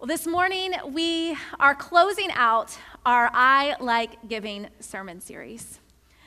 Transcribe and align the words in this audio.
Well, 0.00 0.06
this 0.06 0.26
morning 0.26 0.72
we 0.94 1.36
are 1.58 1.74
closing 1.74 2.30
out 2.32 2.78
our 3.04 3.28
I 3.34 3.76
Like 3.80 4.30
Giving 4.30 4.68
sermon 4.80 5.20
series. 5.20 5.78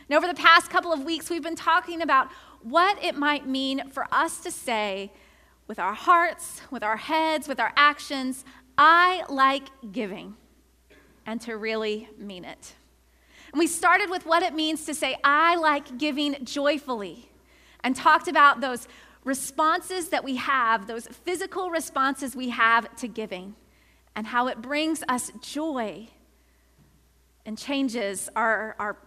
And 0.07 0.15
over 0.15 0.27
the 0.27 0.35
past 0.35 0.69
couple 0.69 0.93
of 0.93 1.03
weeks, 1.03 1.27
we've 1.27 1.41
been 1.41 1.55
talking 1.55 2.03
about 2.03 2.29
what 2.61 3.03
it 3.03 3.15
might 3.15 3.47
mean 3.47 3.89
for 3.89 4.05
us 4.11 4.41
to 4.41 4.51
say 4.51 5.11
with 5.65 5.79
our 5.79 5.95
hearts, 5.95 6.61
with 6.69 6.83
our 6.83 6.97
heads, 6.97 7.47
with 7.47 7.59
our 7.59 7.73
actions, 7.75 8.45
I 8.77 9.23
like 9.27 9.69
giving, 9.91 10.35
and 11.25 11.41
to 11.41 11.57
really 11.57 12.07
mean 12.15 12.45
it. 12.45 12.75
And 13.51 13.57
we 13.57 13.65
started 13.65 14.11
with 14.11 14.27
what 14.27 14.43
it 14.43 14.53
means 14.53 14.85
to 14.85 14.93
say, 14.93 15.17
I 15.23 15.55
like 15.55 15.97
giving 15.97 16.45
joyfully, 16.45 17.31
and 17.83 17.95
talked 17.95 18.27
about 18.27 18.61
those 18.61 18.87
responses 19.23 20.09
that 20.09 20.23
we 20.23 20.35
have, 20.35 20.85
those 20.85 21.07
physical 21.07 21.71
responses 21.71 22.35
we 22.35 22.49
have 22.49 22.95
to 22.97 23.07
giving 23.07 23.55
and 24.15 24.27
how 24.27 24.47
it 24.47 24.61
brings 24.61 25.03
us 25.07 25.31
joy 25.41 26.07
and 27.45 27.57
changes 27.57 28.29
our, 28.35 28.75
our 28.79 28.97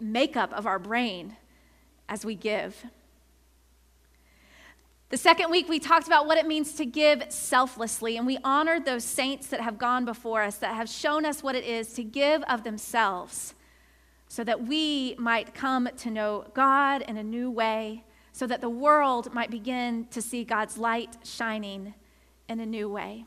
makeup 0.00 0.52
of 0.52 0.66
our 0.66 0.78
brain 0.78 1.36
as 2.08 2.24
we 2.24 2.34
give. 2.34 2.84
The 5.08 5.16
second 5.16 5.50
week, 5.50 5.68
we 5.68 5.78
talked 5.78 6.08
about 6.08 6.26
what 6.26 6.36
it 6.36 6.46
means 6.46 6.72
to 6.74 6.84
give 6.84 7.24
selflessly, 7.28 8.16
and 8.16 8.26
we 8.26 8.38
honored 8.42 8.84
those 8.84 9.04
saints 9.04 9.46
that 9.48 9.60
have 9.60 9.78
gone 9.78 10.04
before 10.04 10.42
us, 10.42 10.56
that 10.56 10.74
have 10.74 10.88
shown 10.88 11.24
us 11.24 11.44
what 11.44 11.54
it 11.54 11.64
is 11.64 11.92
to 11.94 12.02
give 12.02 12.42
of 12.44 12.64
themselves, 12.64 13.54
so 14.26 14.42
that 14.42 14.66
we 14.66 15.14
might 15.16 15.54
come 15.54 15.88
to 15.98 16.10
know 16.10 16.46
God 16.54 17.02
in 17.02 17.16
a 17.16 17.22
new 17.22 17.48
way, 17.50 18.02
so 18.32 18.48
that 18.48 18.60
the 18.60 18.68
world 18.68 19.32
might 19.32 19.50
begin 19.50 20.06
to 20.10 20.20
see 20.20 20.42
God's 20.42 20.76
light 20.76 21.16
shining 21.22 21.94
in 22.48 22.58
a 22.58 22.66
new 22.66 22.88
way. 22.88 23.26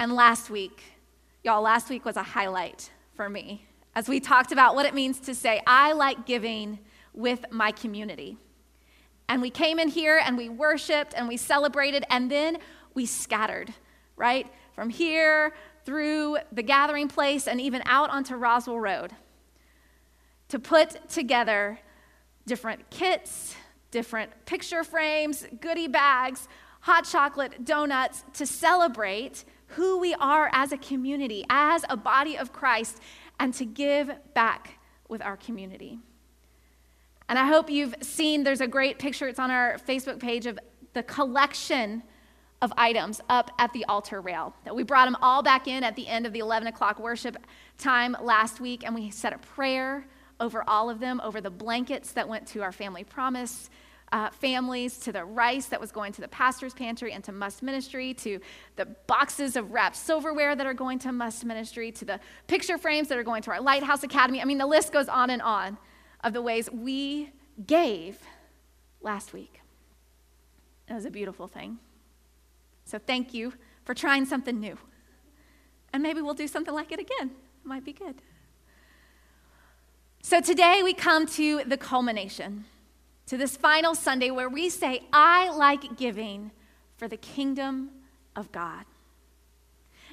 And 0.00 0.14
last 0.14 0.48
week, 0.48 0.82
y'all, 1.44 1.60
last 1.60 1.90
week 1.90 2.06
was 2.06 2.16
a 2.16 2.22
highlight 2.22 2.90
for 3.12 3.28
me 3.28 3.66
as 3.94 4.08
we 4.08 4.18
talked 4.18 4.50
about 4.50 4.74
what 4.74 4.86
it 4.86 4.94
means 4.94 5.20
to 5.20 5.34
say, 5.34 5.60
I 5.66 5.92
like 5.92 6.24
giving 6.24 6.78
with 7.12 7.44
my 7.50 7.70
community. 7.70 8.38
And 9.28 9.42
we 9.42 9.50
came 9.50 9.78
in 9.78 9.88
here 9.88 10.18
and 10.24 10.38
we 10.38 10.48
worshiped 10.48 11.12
and 11.14 11.28
we 11.28 11.36
celebrated 11.36 12.04
and 12.08 12.30
then 12.30 12.56
we 12.94 13.04
scattered, 13.04 13.74
right? 14.16 14.46
From 14.72 14.88
here 14.88 15.52
through 15.84 16.38
the 16.50 16.62
gathering 16.62 17.08
place 17.08 17.46
and 17.46 17.60
even 17.60 17.82
out 17.84 18.08
onto 18.08 18.36
Roswell 18.36 18.80
Road 18.80 19.12
to 20.48 20.58
put 20.58 21.10
together 21.10 21.78
different 22.46 22.88
kits, 22.88 23.54
different 23.90 24.46
picture 24.46 24.82
frames, 24.82 25.46
goodie 25.60 25.88
bags, 25.88 26.48
hot 26.80 27.04
chocolate, 27.04 27.66
donuts 27.66 28.24
to 28.32 28.46
celebrate 28.46 29.44
who 29.70 29.98
we 29.98 30.14
are 30.14 30.50
as 30.52 30.72
a 30.72 30.78
community, 30.78 31.44
as 31.48 31.84
a 31.88 31.96
body 31.96 32.36
of 32.36 32.52
Christ, 32.52 33.00
and 33.38 33.54
to 33.54 33.64
give 33.64 34.10
back 34.34 34.78
with 35.08 35.22
our 35.22 35.36
community. 35.36 35.98
And 37.28 37.38
I 37.38 37.46
hope 37.46 37.70
you've 37.70 37.94
seen 38.00 38.42
there's 38.42 38.60
a 38.60 38.66
great 38.66 38.98
picture, 38.98 39.28
it's 39.28 39.38
on 39.38 39.50
our 39.50 39.78
Facebook 39.78 40.18
page 40.18 40.46
of 40.46 40.58
the 40.92 41.02
collection 41.04 42.02
of 42.60 42.72
items 42.76 43.20
up 43.28 43.52
at 43.58 43.72
the 43.72 43.84
altar 43.84 44.20
rail. 44.20 44.54
That 44.64 44.74
we 44.74 44.82
brought 44.82 45.06
them 45.06 45.16
all 45.22 45.42
back 45.42 45.68
in 45.68 45.84
at 45.84 45.96
the 45.96 46.06
end 46.08 46.26
of 46.26 46.32
the 46.32 46.40
11 46.40 46.68
o'clock 46.68 46.98
worship 46.98 47.36
time 47.78 48.16
last 48.20 48.60
week, 48.60 48.84
and 48.84 48.94
we 48.94 49.10
said 49.10 49.32
a 49.32 49.38
prayer 49.38 50.04
over 50.40 50.64
all 50.66 50.90
of 50.90 51.00
them, 51.00 51.20
over 51.22 51.40
the 51.40 51.50
blankets 51.50 52.12
that 52.12 52.28
went 52.28 52.46
to 52.48 52.62
our 52.62 52.72
family 52.72 53.04
promise 53.04 53.70
uh, 54.12 54.30
families, 54.30 54.98
to 54.98 55.12
the 55.12 55.24
rice 55.24 55.66
that 55.66 55.80
was 55.80 55.92
going 55.92 56.12
to 56.12 56.20
the 56.20 56.28
pastor's 56.28 56.74
pantry 56.74 57.12
and 57.12 57.22
to 57.24 57.32
Must 57.32 57.62
Ministry, 57.62 58.12
to 58.14 58.40
the 58.76 58.86
boxes 59.06 59.56
of 59.56 59.70
wrapped 59.70 59.96
silverware 59.96 60.56
that 60.56 60.66
are 60.66 60.74
going 60.74 60.98
to 61.00 61.12
Must 61.12 61.44
Ministry, 61.44 61.92
to 61.92 62.04
the 62.04 62.20
picture 62.46 62.76
frames 62.76 63.08
that 63.08 63.18
are 63.18 63.22
going 63.22 63.42
to 63.42 63.50
our 63.52 63.60
Lighthouse 63.60 64.02
Academy. 64.02 64.40
I 64.40 64.44
mean, 64.44 64.58
the 64.58 64.66
list 64.66 64.92
goes 64.92 65.08
on 65.08 65.30
and 65.30 65.40
on 65.40 65.78
of 66.24 66.32
the 66.32 66.42
ways 66.42 66.68
we 66.70 67.30
gave 67.66 68.18
last 69.00 69.32
week. 69.32 69.60
It 70.88 70.94
was 70.94 71.04
a 71.04 71.10
beautiful 71.10 71.46
thing. 71.46 71.78
So 72.84 72.98
thank 72.98 73.32
you 73.32 73.52
for 73.84 73.94
trying 73.94 74.26
something 74.26 74.58
new. 74.58 74.76
And 75.92 76.02
maybe 76.02 76.20
we'll 76.20 76.34
do 76.34 76.48
something 76.48 76.74
like 76.74 76.90
it 76.90 76.98
again. 76.98 77.30
It 77.30 77.66
might 77.66 77.84
be 77.84 77.92
good. 77.92 78.16
So 80.22 80.40
today 80.40 80.82
we 80.82 80.94
come 80.94 81.26
to 81.28 81.62
the 81.64 81.76
culmination 81.76 82.64
to 83.30 83.36
this 83.36 83.56
final 83.56 83.94
Sunday 83.94 84.32
where 84.32 84.48
we 84.48 84.68
say, 84.68 85.02
I 85.12 85.50
like 85.50 85.96
giving 85.96 86.50
for 86.96 87.06
the 87.06 87.16
kingdom 87.16 87.90
of 88.34 88.50
God. 88.50 88.84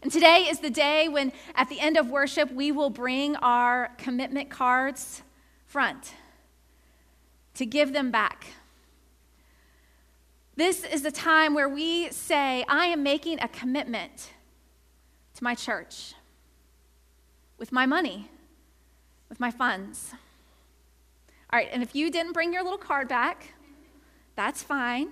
And 0.03 0.11
today 0.11 0.45
is 0.47 0.59
the 0.59 0.69
day 0.69 1.09
when, 1.09 1.33
at 1.55 1.67
the 1.67 1.79
end 1.79 1.97
of 1.97 2.11
worship, 2.11 2.51
we 2.51 2.72
will 2.72 2.91
bring 2.91 3.35
our 3.38 3.89
commitment 3.97 4.51
cards 4.51 5.23
front 5.66 6.13
to 7.55 7.66
give 7.66 7.91
them 7.91 8.11
back. 8.11 8.45
This 10.55 10.84
is 10.84 11.01
the 11.01 11.11
time 11.11 11.55
where 11.55 11.67
we 11.67 12.11
say, 12.11 12.66
I 12.69 12.85
am 12.85 13.01
making 13.01 13.39
a 13.41 13.47
commitment 13.47 14.29
to 15.34 15.44
my 15.44 15.55
church 15.55 16.13
with 17.57 17.72
my 17.72 17.88
money, 17.88 18.29
with 19.28 19.39
my 19.39 19.49
funds. 19.49 20.13
All 21.52 21.58
right, 21.58 21.69
and 21.72 21.81
if 21.81 21.96
you 21.96 22.12
didn't 22.12 22.34
bring 22.34 22.52
your 22.52 22.62
little 22.62 22.78
card 22.78 23.08
back, 23.08 23.53
that's 24.35 24.62
fine. 24.62 25.09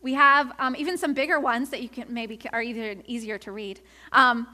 We 0.00 0.14
have 0.14 0.52
um, 0.58 0.74
even 0.76 0.98
some 0.98 1.14
bigger 1.14 1.38
ones 1.38 1.70
that 1.70 1.80
you 1.80 1.88
can 1.88 2.12
maybe 2.12 2.40
are 2.52 2.62
either 2.62 2.96
easier 3.06 3.38
to 3.38 3.52
read. 3.52 3.80
Um, 4.10 4.48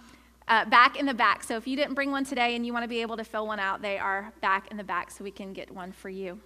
uh, 0.47 0.67
back 0.67 0.97
in 0.99 1.07
the 1.07 1.15
back. 1.15 1.43
So 1.43 1.57
if 1.57 1.67
you 1.67 1.75
didn't 1.75 1.95
bring 1.95 2.11
one 2.11 2.25
today 2.25 2.55
and 2.55 2.67
you 2.67 2.75
want 2.75 2.85
to 2.85 2.89
be 2.89 3.01
able 3.01 3.17
to 3.17 3.25
fill 3.25 3.47
one 3.47 3.59
out, 3.59 3.81
they 3.81 3.99
are 3.99 4.31
back 4.43 4.71
in 4.71 4.77
the 4.77 4.85
back 4.85 5.11
so 5.11 5.25
we 5.25 5.31
can 5.31 5.55
get 5.55 5.71
one 5.71 5.91
for 5.91 6.11
you. 6.11 6.39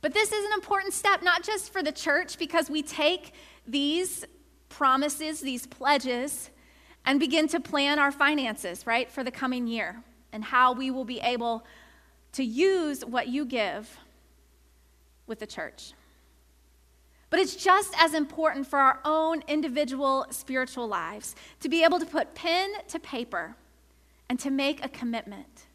But 0.00 0.12
this 0.12 0.32
is 0.32 0.44
an 0.46 0.52
important 0.54 0.92
step, 0.92 1.22
not 1.22 1.44
just 1.44 1.72
for 1.72 1.82
the 1.82 1.92
church, 1.92 2.38
because 2.38 2.68
we 2.68 2.82
take 2.82 3.34
these 3.68 4.24
promises, 4.68 5.40
these 5.40 5.66
pledges, 5.66 6.50
and 7.04 7.20
begin 7.20 7.46
to 7.48 7.60
plan 7.60 8.00
our 8.00 8.10
finances, 8.10 8.84
right, 8.84 9.08
for 9.08 9.22
the 9.22 9.30
coming 9.30 9.68
year 9.68 10.02
and 10.32 10.44
how 10.44 10.72
we 10.72 10.90
will 10.90 11.04
be 11.04 11.20
able 11.20 11.64
to 12.32 12.44
use 12.44 13.04
what 13.04 13.28
you 13.28 13.44
give 13.44 13.98
with 15.26 15.38
the 15.38 15.46
church. 15.46 15.92
But 17.30 17.38
it's 17.38 17.54
just 17.54 17.94
as 17.98 18.12
important 18.12 18.66
for 18.66 18.78
our 18.78 19.00
own 19.04 19.42
individual 19.46 20.26
spiritual 20.30 20.88
lives 20.88 21.36
to 21.60 21.68
be 21.68 21.84
able 21.84 22.00
to 22.00 22.06
put 22.06 22.34
pen 22.34 22.70
to 22.88 22.98
paper 22.98 23.54
and 24.28 24.38
to 24.40 24.50
make 24.50 24.84
a 24.84 24.88
commitment 24.88 25.66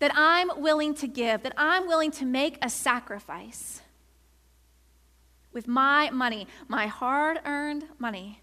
that 0.00 0.12
I'm 0.16 0.50
willing 0.60 0.94
to 0.96 1.06
give, 1.06 1.44
that 1.44 1.54
I'm 1.56 1.86
willing 1.86 2.10
to 2.12 2.24
make 2.24 2.58
a 2.60 2.68
sacrifice 2.68 3.80
with 5.52 5.68
my 5.68 6.10
money, 6.10 6.48
my 6.66 6.88
hard 6.88 7.38
earned 7.44 7.84
money, 7.98 8.40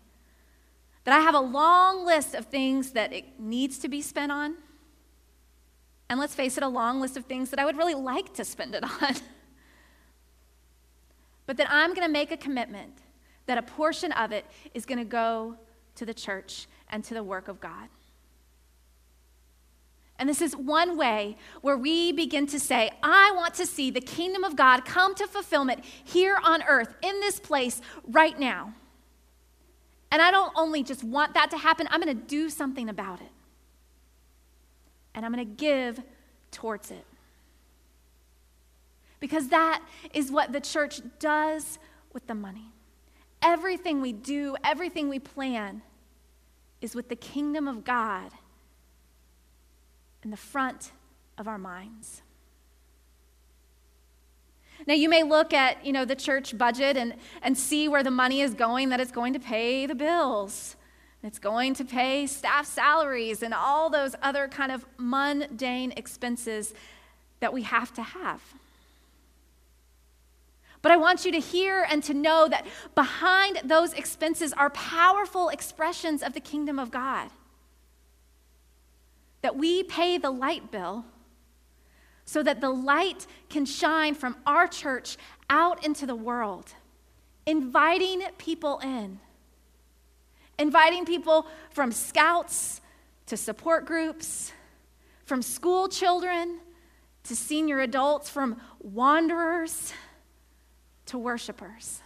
that 1.03 1.13
I 1.13 1.21
have 1.21 1.35
a 1.35 1.41
long 1.41 2.05
list 2.05 2.33
of 2.35 2.45
things 2.45 2.91
that 2.91 3.11
it 3.11 3.39
needs 3.39 3.79
to 3.79 3.89
be 3.89 4.01
spent 4.01 4.31
on 4.31 4.55
and 6.09 6.19
let's 6.19 6.33
face 6.33 6.57
it, 6.57 6.63
a 6.63 6.67
long 6.67 6.99
list 6.99 7.17
of 7.17 7.25
things 7.25 7.51
that 7.51 7.59
I 7.59 7.65
would 7.65 7.77
really 7.77 7.93
like 7.93 8.33
to 8.35 8.43
spend 8.43 8.73
it 8.73 8.83
on. 9.01 9.15
but 11.45 11.57
that 11.57 11.67
I'm 11.69 11.93
going 11.93 12.05
to 12.05 12.11
make 12.11 12.31
a 12.31 12.37
commitment 12.37 12.97
that 13.45 13.57
a 13.57 13.61
portion 13.61 14.11
of 14.13 14.31
it 14.31 14.45
is 14.73 14.85
going 14.85 14.97
to 14.97 15.05
go 15.05 15.55
to 15.95 16.05
the 16.05 16.13
church 16.13 16.67
and 16.89 17.03
to 17.03 17.13
the 17.13 17.23
work 17.23 17.47
of 17.47 17.59
God. 17.59 17.89
And 20.17 20.27
this 20.27 20.41
is 20.41 20.55
one 20.55 20.97
way 20.97 21.37
where 21.61 21.77
we 21.77 22.11
begin 22.11 22.45
to 22.47 22.59
say, 22.59 22.91
I 23.01 23.31
want 23.35 23.53
to 23.55 23.65
see 23.65 23.89
the 23.89 24.01
kingdom 24.01 24.43
of 24.43 24.55
God 24.55 24.83
come 24.83 25.15
to 25.15 25.27
fulfillment 25.27 25.85
here 25.85 26.37
on 26.43 26.61
earth, 26.63 26.93
in 27.01 27.21
this 27.21 27.39
place, 27.39 27.81
right 28.03 28.37
now. 28.37 28.73
And 30.11 30.21
I 30.21 30.29
don't 30.29 30.51
only 30.55 30.83
just 30.83 31.03
want 31.03 31.35
that 31.35 31.51
to 31.51 31.57
happen, 31.57 31.87
I'm 31.89 32.01
going 32.01 32.15
to 32.15 32.23
do 32.23 32.49
something 32.49 32.89
about 32.89 33.21
it 33.21 33.29
and 35.13 35.25
I'm 35.25 35.33
going 35.33 35.45
to 35.45 35.53
give 35.53 36.01
towards 36.51 36.91
it. 36.91 37.05
Because 39.19 39.49
that 39.49 39.81
is 40.13 40.31
what 40.31 40.51
the 40.51 40.61
church 40.61 41.01
does 41.19 41.77
with 42.13 42.25
the 42.27 42.35
money. 42.35 42.71
Everything 43.41 44.01
we 44.01 44.13
do, 44.13 44.55
everything 44.63 45.09
we 45.09 45.19
plan 45.19 45.81
is 46.81 46.95
with 46.95 47.09
the 47.09 47.15
kingdom 47.15 47.67
of 47.67 47.83
God 47.83 48.31
in 50.23 50.31
the 50.31 50.37
front 50.37 50.91
of 51.37 51.47
our 51.47 51.57
minds. 51.57 52.21
Now 54.87 54.93
you 54.93 55.09
may 55.09 55.23
look 55.23 55.53
at, 55.53 55.85
you 55.85 55.91
know, 55.91 56.05
the 56.05 56.15
church 56.15 56.57
budget 56.57 56.95
and, 56.95 57.15
and 57.41 57.57
see 57.57 57.87
where 57.87 58.03
the 58.03 58.11
money 58.11 58.41
is 58.41 58.53
going, 58.53 58.89
that 58.89 58.99
it's 58.99 59.11
going 59.11 59.33
to 59.33 59.39
pay 59.39 59.85
the 59.85 59.95
bills. 59.95 60.75
It's 61.21 61.39
going 61.39 61.73
to 61.75 61.85
pay 61.85 62.27
staff 62.27 62.65
salaries 62.65 63.43
and 63.43 63.53
all 63.53 63.89
those 63.89 64.15
other 64.21 64.47
kind 64.47 64.71
of 64.71 64.85
mundane 64.97 65.91
expenses 65.97 66.73
that 67.41 67.51
we 67.51 67.63
have 67.63 67.93
to 67.95 68.01
have. 68.01 68.41
But 70.81 70.93
I 70.93 70.97
want 70.97 71.25
you 71.25 71.31
to 71.33 71.39
hear 71.39 71.85
and 71.89 72.01
to 72.03 72.13
know 72.13 72.47
that 72.47 72.65
behind 72.95 73.59
those 73.65 73.91
expenses 73.93 74.53
are 74.53 74.69
powerful 74.69 75.49
expressions 75.49 76.23
of 76.23 76.33
the 76.33 76.39
kingdom 76.39 76.79
of 76.79 76.89
God. 76.89 77.29
That 79.41 79.57
we 79.57 79.83
pay 79.83 80.17
the 80.17 80.31
light 80.31 80.71
bill 80.71 81.05
so 82.23 82.43
that 82.43 82.61
the 82.61 82.69
light 82.69 83.25
can 83.49 83.65
shine 83.65 84.13
from 84.13 84.37
our 84.45 84.67
church 84.67 85.17
out 85.49 85.83
into 85.83 86.05
the 86.05 86.15
world, 86.15 86.73
inviting 87.45 88.21
people 88.37 88.79
in. 88.79 89.19
Inviting 90.59 91.05
people 91.05 91.47
from 91.71 91.93
scouts 91.93 92.81
to 93.27 93.37
support 93.37 93.85
groups, 93.85 94.51
from 95.23 95.41
school 95.41 95.87
children 95.87 96.59
to 97.23 97.35
senior 97.35 97.79
adults, 97.79 98.29
from 98.29 98.59
wanderers 98.81 99.93
to 101.05 101.17
worshipers. 101.17 102.01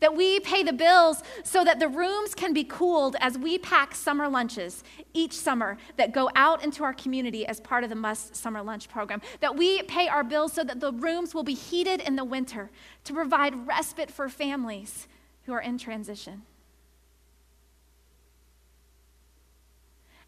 That 0.00 0.14
we 0.14 0.40
pay 0.40 0.62
the 0.62 0.72
bills 0.74 1.22
so 1.42 1.64
that 1.64 1.80
the 1.80 1.88
rooms 1.88 2.34
can 2.34 2.52
be 2.52 2.64
cooled 2.64 3.16
as 3.20 3.38
we 3.38 3.56
pack 3.56 3.94
summer 3.94 4.28
lunches 4.28 4.84
each 5.14 5.32
summer 5.32 5.78
that 5.96 6.12
go 6.12 6.28
out 6.34 6.62
into 6.62 6.84
our 6.84 6.92
community 6.92 7.46
as 7.46 7.60
part 7.60 7.82
of 7.82 7.90
the 7.90 7.96
Must 7.96 8.36
Summer 8.36 8.60
Lunch 8.60 8.90
program. 8.90 9.22
That 9.40 9.56
we 9.56 9.82
pay 9.82 10.08
our 10.08 10.24
bills 10.24 10.52
so 10.52 10.64
that 10.64 10.80
the 10.80 10.92
rooms 10.92 11.32
will 11.32 11.44
be 11.44 11.54
heated 11.54 12.00
in 12.00 12.16
the 12.16 12.24
winter 12.24 12.70
to 13.04 13.14
provide 13.14 13.66
respite 13.66 14.10
for 14.10 14.28
families 14.28 15.08
who 15.46 15.52
are 15.52 15.60
in 15.60 15.78
transition. 15.78 16.42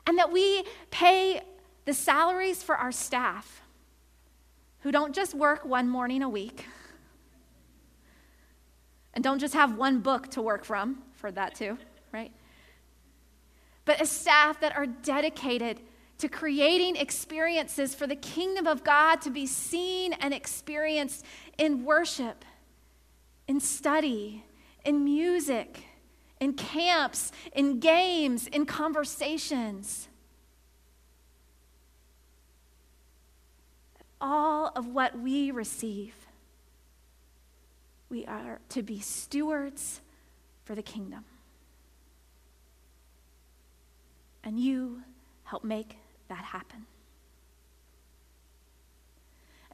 And 0.06 0.18
that 0.18 0.30
we 0.30 0.64
pay 0.90 1.42
the 1.84 1.94
salaries 1.94 2.62
for 2.62 2.76
our 2.76 2.92
staff 2.92 3.62
who 4.80 4.92
don't 4.92 5.14
just 5.14 5.34
work 5.34 5.64
one 5.64 5.88
morning 5.88 6.22
a 6.22 6.28
week 6.28 6.64
and 9.14 9.24
don't 9.24 9.38
just 9.38 9.54
have 9.54 9.76
one 9.76 10.00
book 10.00 10.30
to 10.32 10.42
work 10.42 10.64
from, 10.64 11.02
for 11.14 11.32
that 11.32 11.54
too, 11.54 11.78
right? 12.12 12.30
But 13.84 14.00
a 14.00 14.06
staff 14.06 14.60
that 14.60 14.76
are 14.76 14.86
dedicated 14.86 15.80
to 16.18 16.28
creating 16.28 16.96
experiences 16.96 17.94
for 17.94 18.06
the 18.06 18.16
kingdom 18.16 18.66
of 18.66 18.84
God 18.84 19.20
to 19.22 19.30
be 19.30 19.46
seen 19.46 20.12
and 20.14 20.32
experienced 20.32 21.24
in 21.58 21.84
worship, 21.84 22.44
in 23.48 23.60
study, 23.60 24.44
in 24.86 25.04
music, 25.04 25.84
in 26.40 26.54
camps, 26.54 27.32
in 27.52 27.80
games, 27.80 28.46
in 28.46 28.64
conversations. 28.64 30.08
All 34.20 34.72
of 34.76 34.86
what 34.86 35.18
we 35.18 35.50
receive, 35.50 36.14
we 38.08 38.24
are 38.26 38.60
to 38.70 38.82
be 38.82 39.00
stewards 39.00 40.00
for 40.64 40.74
the 40.74 40.82
kingdom. 40.82 41.24
And 44.44 44.60
you 44.60 45.02
help 45.42 45.64
make 45.64 45.98
that 46.28 46.44
happen. 46.44 46.86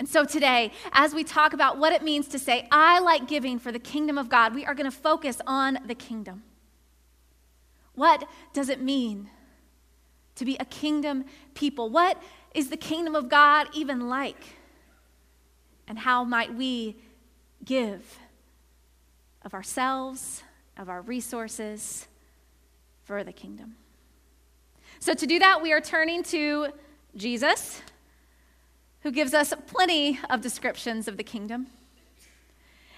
And 0.02 0.08
so 0.08 0.24
today, 0.24 0.72
as 0.90 1.14
we 1.14 1.22
talk 1.22 1.52
about 1.52 1.78
what 1.78 1.92
it 1.92 2.02
means 2.02 2.26
to 2.30 2.38
say, 2.40 2.66
I 2.72 2.98
like 2.98 3.28
giving 3.28 3.60
for 3.60 3.70
the 3.70 3.78
kingdom 3.78 4.18
of 4.18 4.28
God, 4.28 4.52
we 4.52 4.66
are 4.66 4.74
going 4.74 4.90
to 4.90 4.96
focus 4.96 5.40
on 5.46 5.78
the 5.86 5.94
kingdom. 5.94 6.42
What 7.94 8.28
does 8.52 8.68
it 8.68 8.82
mean 8.82 9.30
to 10.34 10.44
be 10.44 10.56
a 10.58 10.64
kingdom 10.64 11.24
people? 11.54 11.88
What 11.88 12.20
is 12.52 12.68
the 12.68 12.76
kingdom 12.76 13.14
of 13.14 13.28
God 13.28 13.68
even 13.74 14.08
like? 14.08 14.44
And 15.86 16.00
how 16.00 16.24
might 16.24 16.52
we 16.52 16.96
give 17.64 18.18
of 19.42 19.54
ourselves, 19.54 20.42
of 20.76 20.88
our 20.88 21.02
resources 21.02 22.08
for 23.04 23.22
the 23.22 23.32
kingdom? 23.32 23.76
So, 24.98 25.14
to 25.14 25.28
do 25.28 25.38
that, 25.38 25.62
we 25.62 25.72
are 25.72 25.80
turning 25.80 26.24
to 26.24 26.72
Jesus 27.14 27.80
who 29.02 29.10
gives 29.10 29.34
us 29.34 29.52
plenty 29.66 30.18
of 30.30 30.40
descriptions 30.40 31.08
of 31.08 31.16
the 31.16 31.24
kingdom. 31.24 31.66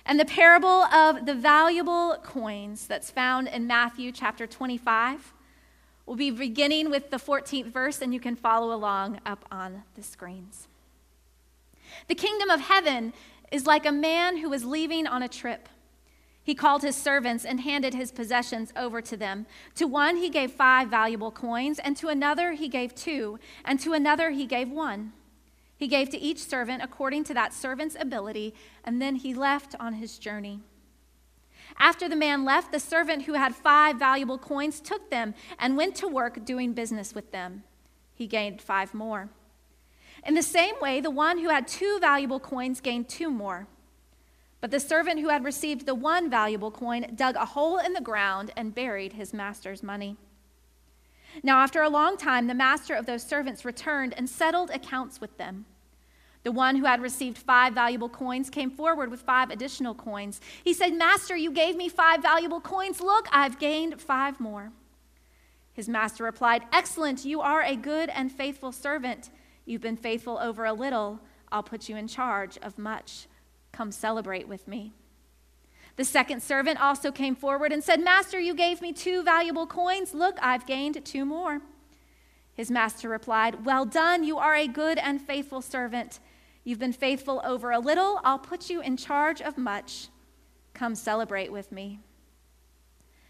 And 0.06 0.20
the 0.20 0.24
parable 0.24 0.68
of 0.68 1.24
the 1.24 1.34
valuable 1.34 2.18
coins 2.22 2.86
that's 2.86 3.10
found 3.10 3.48
in 3.48 3.66
Matthew 3.66 4.12
chapter 4.12 4.46
25 4.46 5.32
will 6.04 6.16
be 6.16 6.30
beginning 6.30 6.90
with 6.90 7.10
the 7.10 7.16
14th 7.16 7.72
verse, 7.72 8.02
and 8.02 8.12
you 8.12 8.20
can 8.20 8.36
follow 8.36 8.74
along 8.74 9.20
up 9.24 9.46
on 9.50 9.82
the 9.94 10.02
screens. 10.02 10.68
The 12.08 12.14
kingdom 12.14 12.50
of 12.50 12.60
heaven 12.60 13.14
is 13.50 13.66
like 13.66 13.86
a 13.86 13.92
man 13.92 14.38
who 14.38 14.50
was 14.50 14.64
leaving 14.64 15.06
on 15.06 15.22
a 15.22 15.28
trip. 15.28 15.70
He 16.42 16.54
called 16.54 16.82
his 16.82 16.96
servants 16.96 17.46
and 17.46 17.60
handed 17.60 17.94
his 17.94 18.12
possessions 18.12 18.74
over 18.76 19.00
to 19.00 19.16
them. 19.16 19.46
To 19.76 19.86
one 19.86 20.16
he 20.16 20.28
gave 20.28 20.52
five 20.52 20.88
valuable 20.88 21.30
coins, 21.30 21.78
and 21.78 21.96
to 21.96 22.08
another 22.08 22.52
he 22.52 22.68
gave 22.68 22.94
two, 22.94 23.38
and 23.64 23.80
to 23.80 23.94
another 23.94 24.30
he 24.30 24.44
gave 24.44 24.70
one 24.70 25.14
he 25.76 25.88
gave 25.88 26.10
to 26.10 26.18
each 26.18 26.38
servant 26.38 26.82
according 26.82 27.24
to 27.24 27.34
that 27.34 27.52
servant's 27.52 27.96
ability, 27.98 28.54
and 28.84 29.00
then 29.02 29.16
he 29.16 29.34
left 29.34 29.74
on 29.80 29.94
his 29.94 30.18
journey. 30.18 30.60
After 31.78 32.08
the 32.08 32.16
man 32.16 32.44
left, 32.44 32.72
the 32.72 32.80
servant 32.80 33.22
who 33.22 33.34
had 33.34 33.54
five 33.54 33.98
valuable 33.98 34.38
coins 34.38 34.80
took 34.80 35.10
them 35.10 35.34
and 35.58 35.76
went 35.76 35.96
to 35.96 36.08
work 36.08 36.44
doing 36.44 36.72
business 36.72 37.14
with 37.14 37.32
them. 37.32 37.64
He 38.14 38.26
gained 38.26 38.60
five 38.62 38.94
more. 38.94 39.30
In 40.26 40.34
the 40.34 40.42
same 40.42 40.74
way, 40.80 41.00
the 41.00 41.10
one 41.10 41.38
who 41.38 41.48
had 41.48 41.66
two 41.66 41.98
valuable 42.00 42.40
coins 42.40 42.80
gained 42.80 43.08
two 43.08 43.30
more. 43.30 43.66
But 44.60 44.70
the 44.70 44.80
servant 44.80 45.20
who 45.20 45.28
had 45.28 45.44
received 45.44 45.84
the 45.84 45.94
one 45.94 46.30
valuable 46.30 46.70
coin 46.70 47.12
dug 47.14 47.36
a 47.36 47.44
hole 47.44 47.78
in 47.78 47.92
the 47.92 48.00
ground 48.00 48.50
and 48.56 48.74
buried 48.74 49.14
his 49.14 49.34
master's 49.34 49.82
money. 49.82 50.16
Now, 51.42 51.58
after 51.58 51.82
a 51.82 51.88
long 51.88 52.16
time, 52.16 52.46
the 52.46 52.54
master 52.54 52.94
of 52.94 53.06
those 53.06 53.22
servants 53.22 53.64
returned 53.64 54.14
and 54.16 54.28
settled 54.28 54.70
accounts 54.70 55.20
with 55.20 55.36
them. 55.36 55.66
The 56.44 56.52
one 56.52 56.76
who 56.76 56.84
had 56.84 57.00
received 57.00 57.38
five 57.38 57.74
valuable 57.74 58.10
coins 58.10 58.50
came 58.50 58.70
forward 58.70 59.10
with 59.10 59.22
five 59.22 59.50
additional 59.50 59.94
coins. 59.94 60.40
He 60.62 60.74
said, 60.74 60.92
Master, 60.92 61.34
you 61.34 61.50
gave 61.50 61.74
me 61.74 61.88
five 61.88 62.22
valuable 62.22 62.60
coins. 62.60 63.00
Look, 63.00 63.26
I've 63.32 63.58
gained 63.58 64.00
five 64.00 64.38
more. 64.38 64.70
His 65.72 65.88
master 65.88 66.22
replied, 66.22 66.62
Excellent, 66.70 67.24
you 67.24 67.40
are 67.40 67.62
a 67.62 67.76
good 67.76 68.10
and 68.10 68.30
faithful 68.30 68.72
servant. 68.72 69.30
You've 69.64 69.80
been 69.80 69.96
faithful 69.96 70.38
over 70.38 70.66
a 70.66 70.74
little. 70.74 71.18
I'll 71.50 71.62
put 71.62 71.88
you 71.88 71.96
in 71.96 72.08
charge 72.08 72.58
of 72.58 72.78
much. 72.78 73.26
Come 73.72 73.90
celebrate 73.90 74.46
with 74.46 74.68
me. 74.68 74.92
The 75.96 76.04
second 76.04 76.42
servant 76.42 76.80
also 76.80 77.12
came 77.12 77.36
forward 77.36 77.72
and 77.72 77.82
said, 77.82 78.02
Master, 78.02 78.38
you 78.40 78.54
gave 78.54 78.80
me 78.80 78.92
two 78.92 79.22
valuable 79.22 79.66
coins. 79.66 80.12
Look, 80.12 80.36
I've 80.42 80.66
gained 80.66 81.04
two 81.04 81.24
more. 81.24 81.60
His 82.54 82.70
master 82.70 83.08
replied, 83.08 83.64
Well 83.64 83.84
done, 83.84 84.24
you 84.24 84.38
are 84.38 84.54
a 84.54 84.66
good 84.66 84.98
and 84.98 85.20
faithful 85.20 85.62
servant. 85.62 86.18
You've 86.64 86.78
been 86.78 86.92
faithful 86.92 87.42
over 87.44 87.70
a 87.70 87.78
little, 87.78 88.20
I'll 88.24 88.38
put 88.38 88.70
you 88.70 88.80
in 88.80 88.96
charge 88.96 89.40
of 89.40 89.58
much. 89.58 90.08
Come 90.72 90.94
celebrate 90.94 91.52
with 91.52 91.70
me. 91.70 92.00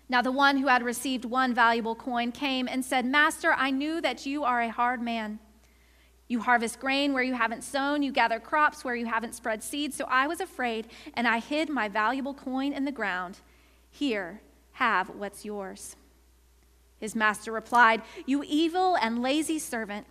Now, 0.09 0.23
the 0.23 0.33
one 0.33 0.59
who 0.59 0.69
had 0.69 0.83
received 0.83 1.25
one 1.25 1.55
valuable 1.55 1.95
coin 1.95 2.31
came 2.31 2.69
and 2.69 2.85
said, 2.85 3.07
Master, 3.07 3.53
I 3.53 3.71
knew 3.71 4.01
that 4.03 4.27
you 4.27 4.45
are 4.45 4.61
a 4.61 4.69
hard 4.71 5.03
man 5.03 5.39
you 6.29 6.41
harvest 6.41 6.81
grain 6.81 7.13
where 7.13 7.23
you 7.23 7.35
haven't 7.35 7.65
sown, 7.65 8.03
you 8.03 8.11
gather 8.11 8.41
crops 8.41 8.85
where 8.85 8.95
you 8.95 9.07
haven't 9.07 9.35
spread 9.35 9.63
seed. 9.63 9.93
So 9.93 10.07
I 10.09 10.27
was 10.27 10.41
afraid, 10.41 10.89
and 11.15 11.29
I 11.29 11.39
hid 11.39 11.69
my 11.69 11.89
valuable 11.89 12.35
coin 12.35 12.73
in 12.73 12.85
the 12.85 12.93
ground. 12.93 13.39
Here, 13.91 14.41
have 14.73 15.11
what's 15.11 15.45
yours. 15.45 15.97
His 16.99 17.15
master 17.15 17.53
replied, 17.53 18.03
You 18.27 18.43
evil 18.47 18.97
and 18.97 19.21
lazy 19.21 19.59
servant. 19.59 20.07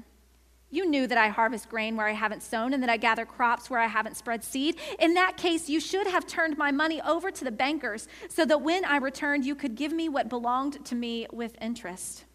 You 0.70 0.88
knew 0.88 1.06
that 1.06 1.18
I 1.18 1.28
harvest 1.28 1.70
grain 1.70 1.96
where 1.96 2.08
I 2.08 2.14
haven't 2.14 2.42
sown 2.42 2.74
and 2.74 2.82
that 2.82 2.90
I 2.90 2.98
gather 2.98 3.26
crops 3.26 3.70
where 3.70 3.80
I 3.80 3.88
haven't 3.88 4.18
spread 4.18 4.44
seed. 4.44 4.78
In 5.00 5.14
that 5.14 5.38
case, 5.38 5.70
you 5.70 5.80
should 5.80 6.08
have 6.08 6.26
turned 6.26 6.58
my 6.58 6.72
money 6.72 7.00
over 7.02 7.30
to 7.30 7.44
the 7.44 7.52
bankers 7.52 8.08
so 8.28 8.44
that 8.46 8.62
when 8.62 8.84
I 8.84 8.98
returned, 8.98 9.46
you 9.46 9.54
could 9.54 9.76
give 9.76 9.92
me 9.92 10.10
what 10.10 10.30
belonged 10.30 10.84
to 10.86 10.96
me 10.96 11.28
with 11.32 11.56
interest. 11.62 12.26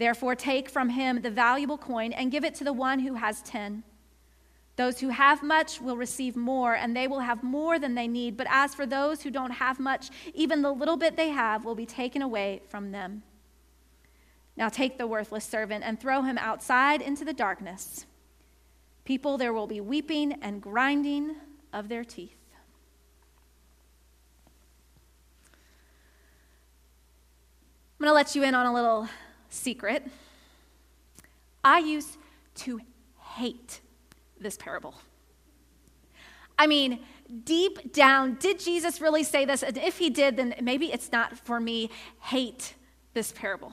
Therefore, 0.00 0.34
take 0.34 0.70
from 0.70 0.88
him 0.88 1.20
the 1.20 1.30
valuable 1.30 1.76
coin 1.76 2.14
and 2.14 2.32
give 2.32 2.42
it 2.42 2.54
to 2.54 2.64
the 2.64 2.72
one 2.72 3.00
who 3.00 3.16
has 3.16 3.42
ten. 3.42 3.82
Those 4.76 5.00
who 5.00 5.10
have 5.10 5.42
much 5.42 5.78
will 5.78 5.98
receive 5.98 6.36
more, 6.36 6.74
and 6.74 6.96
they 6.96 7.06
will 7.06 7.20
have 7.20 7.42
more 7.42 7.78
than 7.78 7.94
they 7.94 8.08
need. 8.08 8.34
But 8.34 8.46
as 8.48 8.74
for 8.74 8.86
those 8.86 9.20
who 9.20 9.30
don't 9.30 9.50
have 9.50 9.78
much, 9.78 10.08
even 10.32 10.62
the 10.62 10.72
little 10.72 10.96
bit 10.96 11.16
they 11.16 11.28
have 11.28 11.66
will 11.66 11.74
be 11.74 11.84
taken 11.84 12.22
away 12.22 12.62
from 12.70 12.92
them. 12.92 13.24
Now 14.56 14.70
take 14.70 14.96
the 14.96 15.06
worthless 15.06 15.44
servant 15.44 15.84
and 15.84 16.00
throw 16.00 16.22
him 16.22 16.38
outside 16.38 17.02
into 17.02 17.22
the 17.22 17.34
darkness. 17.34 18.06
People, 19.04 19.36
there 19.36 19.52
will 19.52 19.66
be 19.66 19.82
weeping 19.82 20.32
and 20.40 20.62
grinding 20.62 21.36
of 21.74 21.90
their 21.90 22.04
teeth. 22.04 22.38
I'm 27.98 28.04
going 28.04 28.08
to 28.08 28.14
let 28.14 28.34
you 28.34 28.44
in 28.44 28.54
on 28.54 28.64
a 28.64 28.72
little 28.72 29.06
secret. 29.50 30.06
I 31.62 31.80
used 31.80 32.16
to 32.56 32.80
hate 33.18 33.80
this 34.40 34.56
parable. 34.56 34.94
I 36.58 36.66
mean, 36.66 37.00
deep 37.44 37.92
down, 37.92 38.36
did 38.40 38.58
Jesus 38.58 39.00
really 39.00 39.24
say 39.24 39.44
this? 39.44 39.62
And 39.62 39.76
if 39.78 39.98
he 39.98 40.10
did, 40.10 40.36
then 40.36 40.54
maybe 40.60 40.92
it's 40.92 41.12
not 41.12 41.38
for 41.38 41.60
me. 41.60 41.90
Hate 42.20 42.74
this 43.14 43.32
parable. 43.32 43.72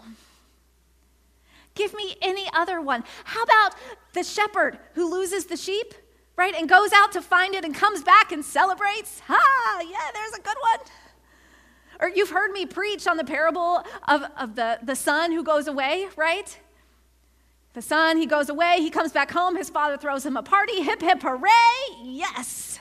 Give 1.75 1.93
me 1.93 2.15
any 2.22 2.50
other 2.53 2.81
one. 2.81 3.03
How 3.24 3.43
about 3.43 3.75
the 4.13 4.24
shepherd 4.24 4.79
who 4.93 5.12
loses 5.12 5.46
the 5.46 5.57
sheep, 5.57 5.93
right, 6.36 6.55
and 6.55 6.67
goes 6.67 6.91
out 6.93 7.12
to 7.12 7.22
find 7.22 7.53
it 7.53 7.63
and 7.63 7.75
comes 7.75 8.03
back 8.03 8.31
and 8.31 8.43
celebrates? 8.43 9.22
Ha, 9.27 9.81
yeah, 9.81 10.12
there's 10.13 10.34
a 10.34 10.41
good 10.41 10.57
one. 10.60 10.79
Or 12.00 12.10
you've 12.10 12.30
heard 12.30 12.51
me 12.51 12.66
preach 12.66 13.08
on 13.08 13.18
the 13.18 13.24
parable 13.24 13.84
of, 14.08 14.24
of 14.38 14.56
the, 14.56 14.80
the 14.84 14.96
son 14.96 15.32
who 15.32 15.44
goes 15.44 15.68
away, 15.68 16.08
right? 16.16 16.58
The 17.74 17.82
son, 17.82 18.18
he 18.18 18.25
goes 18.25 18.50
away, 18.50 18.77
he 18.80 18.89
comes 18.89 19.12
back 19.12 19.32
home, 19.32 19.56
his 19.56 19.70
father 19.70 19.98
throws 19.98 20.25
him 20.25 20.38
a 20.38 20.44
party, 20.44 20.82
hip, 20.82 21.01
hip, 21.01 21.22
hooray, 21.22 22.04
yes. 22.04 22.80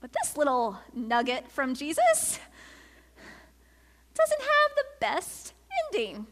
But 0.00 0.12
this 0.12 0.36
little 0.36 0.78
nugget 0.94 1.50
from 1.50 1.74
Jesus 1.74 2.38
doesn't 4.14 4.40
have 4.40 4.76
the 4.76 4.84
best 4.98 5.52
ending. 5.92 6.26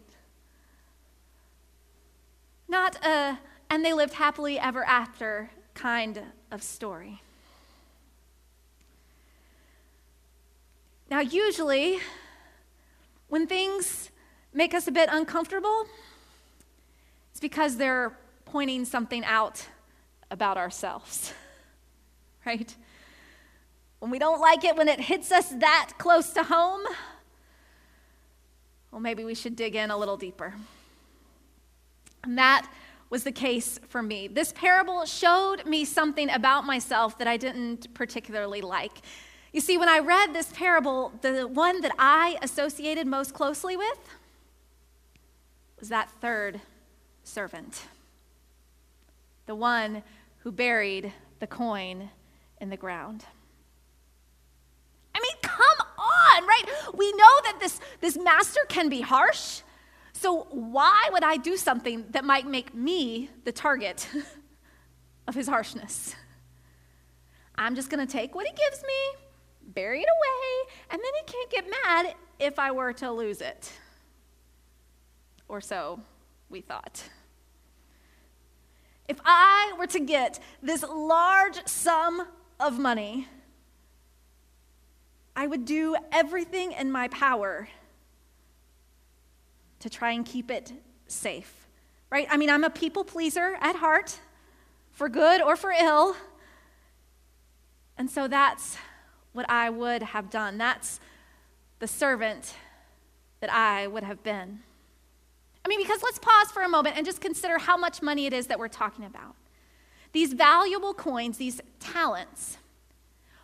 Not 2.66 2.96
a, 3.04 3.38
and 3.70 3.84
they 3.84 3.92
lived 3.92 4.14
happily 4.14 4.58
ever 4.58 4.84
after 4.84 5.50
kind 5.74 6.20
of 6.50 6.62
story. 6.62 7.22
Now, 11.10 11.20
usually, 11.20 12.00
when 13.28 13.46
things 13.46 14.10
make 14.52 14.74
us 14.74 14.88
a 14.88 14.92
bit 14.92 15.08
uncomfortable, 15.10 15.86
it's 17.30 17.40
because 17.40 17.78
they're 17.78 18.18
pointing 18.44 18.84
something 18.84 19.24
out 19.24 19.66
about 20.30 20.58
ourselves, 20.58 21.32
right? 22.46 22.74
When 24.00 24.10
we 24.10 24.18
don't 24.18 24.40
like 24.40 24.64
it, 24.64 24.76
when 24.76 24.88
it 24.88 25.00
hits 25.00 25.32
us 25.32 25.48
that 25.48 25.92
close 25.96 26.30
to 26.30 26.42
home, 26.42 26.82
well, 28.90 29.00
maybe 29.00 29.24
we 29.24 29.34
should 29.34 29.56
dig 29.56 29.76
in 29.76 29.90
a 29.90 29.96
little 29.96 30.16
deeper. 30.16 30.54
And 32.22 32.36
that 32.36 32.70
was 33.08 33.24
the 33.24 33.32
case 33.32 33.80
for 33.88 34.02
me. 34.02 34.28
This 34.28 34.52
parable 34.52 35.06
showed 35.06 35.64
me 35.64 35.86
something 35.86 36.28
about 36.28 36.66
myself 36.66 37.16
that 37.18 37.26
I 37.26 37.38
didn't 37.38 37.94
particularly 37.94 38.60
like. 38.60 38.92
You 39.58 39.62
see, 39.62 39.76
when 39.76 39.88
I 39.88 39.98
read 39.98 40.34
this 40.34 40.52
parable, 40.52 41.10
the 41.20 41.48
one 41.48 41.80
that 41.80 41.90
I 41.98 42.38
associated 42.42 43.08
most 43.08 43.34
closely 43.34 43.76
with 43.76 43.98
was 45.80 45.88
that 45.88 46.12
third 46.20 46.60
servant, 47.24 47.82
the 49.46 49.56
one 49.56 50.04
who 50.44 50.52
buried 50.52 51.12
the 51.40 51.48
coin 51.48 52.08
in 52.60 52.70
the 52.70 52.76
ground. 52.76 53.24
I 55.12 55.18
mean, 55.18 55.34
come 55.42 55.88
on, 55.98 56.46
right? 56.46 56.64
We 56.94 57.10
know 57.10 57.40
that 57.42 57.56
this, 57.58 57.80
this 58.00 58.16
master 58.16 58.60
can 58.68 58.88
be 58.88 59.00
harsh. 59.00 59.62
So, 60.12 60.46
why 60.52 61.08
would 61.10 61.24
I 61.24 61.36
do 61.36 61.56
something 61.56 62.04
that 62.10 62.24
might 62.24 62.46
make 62.46 62.74
me 62.74 63.28
the 63.42 63.50
target 63.50 64.08
of 65.26 65.34
his 65.34 65.48
harshness? 65.48 66.14
I'm 67.56 67.74
just 67.74 67.90
going 67.90 68.06
to 68.06 68.12
take 68.12 68.36
what 68.36 68.46
he 68.46 68.52
gives 68.52 68.84
me, 68.84 69.27
bury 69.68 70.00
it 70.00 70.08
away, 70.08 70.74
and 70.90 71.00
then 71.00 71.12
he 71.14 71.32
can't 71.32 71.50
get 71.50 71.66
mad 71.84 72.14
if 72.38 72.58
I 72.58 72.72
were 72.72 72.92
to 72.94 73.12
lose 73.12 73.40
it. 73.40 73.70
Or 75.48 75.60
so 75.60 76.00
we 76.48 76.60
thought. 76.60 77.02
If 79.06 79.18
I 79.24 79.74
were 79.78 79.86
to 79.86 80.00
get 80.00 80.40
this 80.62 80.82
large 80.82 81.66
sum 81.66 82.26
of 82.60 82.78
money, 82.78 83.28
I 85.34 85.46
would 85.46 85.64
do 85.64 85.96
everything 86.10 86.72
in 86.72 86.90
my 86.90 87.08
power 87.08 87.68
to 89.80 89.88
try 89.88 90.10
and 90.12 90.26
keep 90.26 90.50
it 90.50 90.72
safe, 91.06 91.68
right? 92.10 92.26
I 92.28 92.36
mean, 92.36 92.50
I'm 92.50 92.64
a 92.64 92.70
people 92.70 93.04
pleaser 93.04 93.56
at 93.60 93.76
heart, 93.76 94.18
for 94.90 95.08
good 95.08 95.40
or 95.40 95.54
for 95.54 95.70
ill. 95.70 96.16
And 97.96 98.10
so 98.10 98.26
that's 98.26 98.76
what 99.38 99.48
I 99.48 99.70
would 99.70 100.02
have 100.02 100.30
done. 100.30 100.58
That's 100.58 100.98
the 101.78 101.86
servant 101.86 102.54
that 103.38 103.52
I 103.52 103.86
would 103.86 104.02
have 104.02 104.24
been. 104.24 104.58
I 105.64 105.68
mean, 105.68 105.80
because 105.80 106.02
let's 106.02 106.18
pause 106.18 106.50
for 106.50 106.62
a 106.62 106.68
moment 106.68 106.96
and 106.96 107.06
just 107.06 107.20
consider 107.20 107.58
how 107.58 107.76
much 107.76 108.02
money 108.02 108.26
it 108.26 108.32
is 108.32 108.48
that 108.48 108.58
we're 108.58 108.66
talking 108.66 109.04
about. 109.04 109.36
These 110.10 110.32
valuable 110.32 110.92
coins, 110.92 111.38
these 111.38 111.60
talents, 111.78 112.58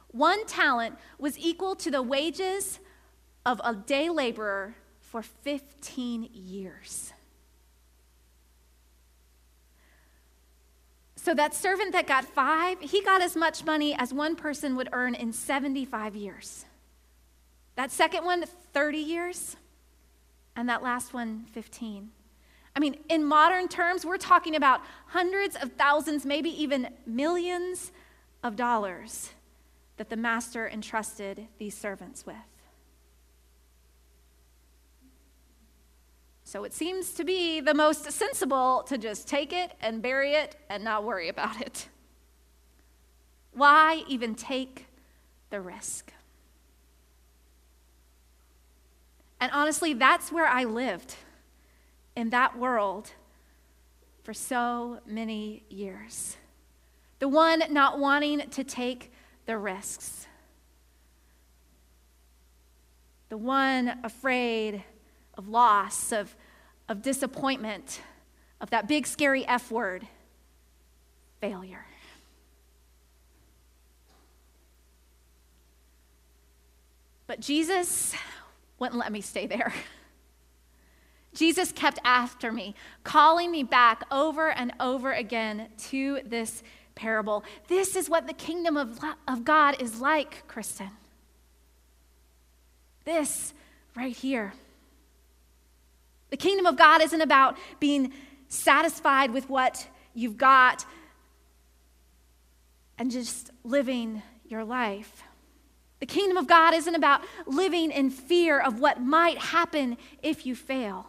one 0.09 0.45
talent 0.47 0.97
was 1.17 1.39
equal 1.39 1.77
to 1.77 1.93
the 1.93 2.03
wages 2.03 2.81
of 3.47 3.61
a 3.63 3.77
day 3.77 4.09
laborer 4.09 4.75
for 4.99 5.23
15 5.23 6.29
years. 6.33 7.13
So 11.25 11.33
that 11.33 11.55
servant 11.55 11.93
that 11.93 12.07
got 12.07 12.27
five, 12.27 12.79
he 12.83 13.01
got 13.01 13.23
as 13.23 13.35
much 13.35 13.65
money 13.65 13.95
as 13.99 14.13
one 14.13 14.37
person 14.37 14.77
would 14.77 14.91
earn 14.93 15.15
in 15.15 15.33
75 15.33 16.15
years. 16.15 16.67
That 17.77 17.91
second 17.91 18.27
one, 18.27 18.45
30 18.75 18.99
years. 18.99 19.57
And 20.55 20.69
that 20.69 20.83
last 20.83 21.15
one, 21.15 21.47
15. 21.53 22.11
I 22.77 22.79
mean, 22.79 22.99
in 23.09 23.25
modern 23.25 23.69
terms, 23.69 24.05
we're 24.05 24.19
talking 24.19 24.55
about 24.55 24.83
hundreds 25.07 25.57
of 25.57 25.73
thousands, 25.73 26.27
maybe 26.27 26.51
even 26.63 26.91
millions 27.07 27.91
of 28.43 28.55
dollars 28.55 29.31
that 29.97 30.11
the 30.11 30.17
master 30.19 30.69
entrusted 30.69 31.47
these 31.57 31.75
servants 31.75 32.27
with. 32.27 32.37
So 36.55 36.63
it 36.63 36.73
seems 36.73 37.11
to 37.15 37.25
be 37.25 37.61
the 37.61 37.75
most 37.75 38.09
sensible 38.13 38.85
to 38.87 38.97
just 38.97 39.27
take 39.27 39.53
it 39.53 39.73
and 39.81 40.01
bury 40.01 40.35
it 40.35 40.55
and 40.71 40.85
not 40.85 41.03
worry 41.03 41.29
about 41.29 41.61
it. 41.61 41.89
Why 43.53 44.05
even 44.07 44.37
take 44.37 44.87
the 45.51 45.61
risk? 45.61 46.13
And 49.41 49.51
honestly, 49.51 49.95
that's 49.95 50.31
where 50.31 50.47
I 50.47 50.63
lived 50.63 51.17
in 52.15 52.31
that 52.31 52.57
world 52.57 53.11
for 54.23 54.33
so 54.33 55.01
many 55.05 55.65
years. 55.69 56.37
The 57.19 57.27
one 57.27 57.65
not 57.71 57.99
wanting 57.99 58.49
to 58.51 58.63
take 58.63 59.11
the 59.47 59.59
risks. 59.59 60.29
The 63.29 63.39
one 63.39 63.99
afraid 64.05 64.85
of 65.37 65.49
loss, 65.49 66.13
of, 66.13 66.37
of 66.89 67.03
disappointment, 67.03 68.01
of 68.61 68.71
that 68.71 68.89
big 68.89 69.07
scary 69.07 69.47
F 69.47 69.71
word 69.71 70.07
failure. 71.41 71.85
But 77.27 77.41
Jesus 77.41 78.15
wouldn't 78.79 78.99
let 78.99 79.13
me 79.13 79.21
stay 79.21 79.47
there. 79.47 79.73
Jesus 81.35 81.73
kept 81.73 81.99
after 82.05 82.53
me, 82.53 82.75
calling 83.03 83.51
me 83.51 83.63
back 83.63 84.05
over 84.11 84.51
and 84.51 84.73
over 84.79 85.13
again 85.13 85.69
to 85.89 86.21
this 86.25 86.63
parable. 86.95 87.45
This 87.67 87.97
is 87.97 88.09
what 88.09 88.27
the 88.27 88.33
kingdom 88.33 88.77
of, 88.77 89.01
of 89.27 89.45
God 89.45 89.83
is 89.83 90.01
like, 90.01 90.47
Kristen. 90.47 90.91
This 93.05 93.53
right 93.97 94.15
here. 94.15 94.53
The 96.35 96.39
kingdom 96.39 96.67
of 96.67 96.77
God 96.77 97.01
isn't 97.01 97.21
about 97.21 97.57
being 97.79 98.13
satisfied 98.49 99.31
with 99.31 99.49
what 99.49 99.87
you've 100.15 100.37
got 100.37 100.85
and 102.99 103.09
just 103.09 103.53
living 103.63 104.21
your 104.45 104.65
life. 104.65 105.23
The 106.01 106.07
kingdom 106.07 106.37
of 106.37 106.49
God 106.49 106.75
isn't 106.75 106.95
about 106.97 107.21
living 107.47 107.93
in 107.93 108.11
fear 108.11 108.59
of 108.59 108.81
what 108.81 109.01
might 109.01 109.39
happen 109.39 109.97
if 110.25 110.45
you 110.45 110.57
fail. 110.57 111.09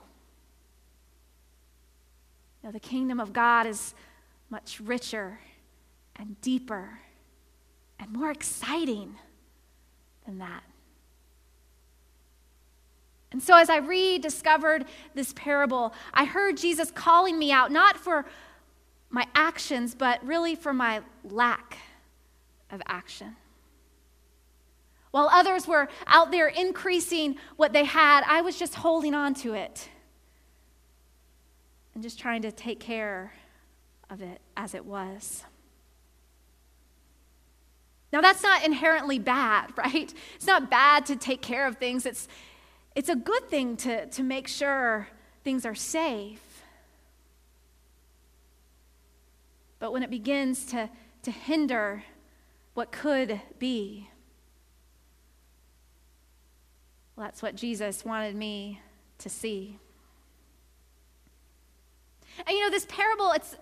No, 2.63 2.69
the 2.69 2.79
kingdom 2.79 3.19
of 3.19 3.33
God 3.33 3.65
is 3.65 3.95
much 4.51 4.79
richer 4.79 5.39
and 6.17 6.39
deeper 6.41 6.99
and 7.97 8.13
more 8.13 8.29
exciting 8.29 9.15
than 10.23 10.37
that. 10.37 10.61
And 13.35 13.43
so, 13.43 13.57
as 13.57 13.69
I 13.69 13.79
rediscovered 13.79 14.85
this 15.13 15.33
parable, 15.33 15.93
I 16.13 16.23
heard 16.23 16.55
Jesus 16.55 16.89
calling 16.89 17.37
me 17.37 17.51
out, 17.51 17.69
not 17.69 17.97
for 17.97 18.25
my 19.09 19.27
actions, 19.35 19.93
but 19.93 20.25
really 20.25 20.55
for 20.55 20.71
my 20.71 21.01
lack 21.25 21.77
of 22.71 22.81
action. 22.87 23.35
While 25.11 25.27
others 25.27 25.67
were 25.67 25.89
out 26.07 26.31
there 26.31 26.47
increasing 26.47 27.35
what 27.57 27.73
they 27.73 27.83
had, 27.83 28.23
I 28.25 28.39
was 28.39 28.57
just 28.57 28.73
holding 28.73 29.13
on 29.13 29.33
to 29.33 29.53
it 29.53 29.89
and 31.93 32.01
just 32.01 32.17
trying 32.17 32.43
to 32.43 32.53
take 32.53 32.79
care 32.79 33.33
of 34.09 34.21
it 34.21 34.39
as 34.55 34.73
it 34.73 34.85
was. 34.85 35.43
Now, 38.13 38.21
that's 38.21 38.43
not 38.43 38.63
inherently 38.63 39.19
bad, 39.19 39.73
right? 39.77 40.13
It's 40.35 40.47
not 40.47 40.71
bad 40.71 41.05
to 41.07 41.17
take 41.17 41.41
care 41.41 41.67
of 41.67 41.75
things. 41.75 42.05
It's, 42.05 42.29
it's 42.95 43.09
a 43.09 43.15
good 43.15 43.49
thing 43.49 43.75
to, 43.77 44.05
to 44.07 44.23
make 44.23 44.47
sure 44.47 45.09
things 45.43 45.65
are 45.65 45.75
safe. 45.75 46.41
But 49.79 49.91
when 49.91 50.01
it 50.01 50.09
begins 50.09 50.65
to, 50.67 50.89
to 51.23 51.31
hinder 51.31 52.03
what 52.73 52.91
could 52.91 53.41
be, 53.59 54.09
well, 57.15 57.25
that's 57.25 57.41
what 57.41 57.55
Jesus 57.55 58.05
wanted 58.05 58.35
me 58.35 58.81
to 59.19 59.29
see. 59.29 59.77
And 62.39 62.49
you 62.49 62.63
know, 62.63 62.69
this 62.69 62.85
parable, 62.89 63.31
it's, 63.33 63.55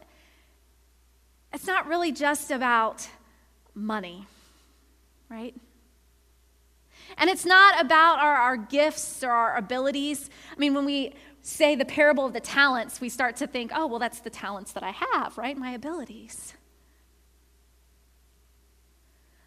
it's 1.52 1.68
not 1.68 1.88
really 1.88 2.12
just 2.12 2.52
about 2.52 3.08
money, 3.76 4.28
right? 5.30 5.56
And 7.18 7.30
it's 7.30 7.46
not 7.46 7.80
about 7.84 8.20
our, 8.20 8.36
our 8.36 8.58
gifts 8.58 9.24
or 9.24 9.32
our 9.32 9.58
abilities. 9.58 10.30
I 10.52 10.60
mean, 10.60 10.74
when 10.74 10.86
we 10.86 11.14
say 11.42 11.76
the 11.76 11.86
parable 11.86 12.26
of 12.26 12.34
the 12.34 12.40
talents, 12.40 13.02
we 13.02 13.10
start 13.10 13.36
to 13.38 13.48
think, 13.48 13.72
oh, 13.76 13.88
well, 13.88 14.00
that's 14.00 14.20
the 14.20 14.30
talents 14.30 14.72
that 14.74 14.84
I 14.84 14.92
have, 14.92 15.38
right? 15.38 15.58
My 15.58 15.72
abilities. 15.72 16.54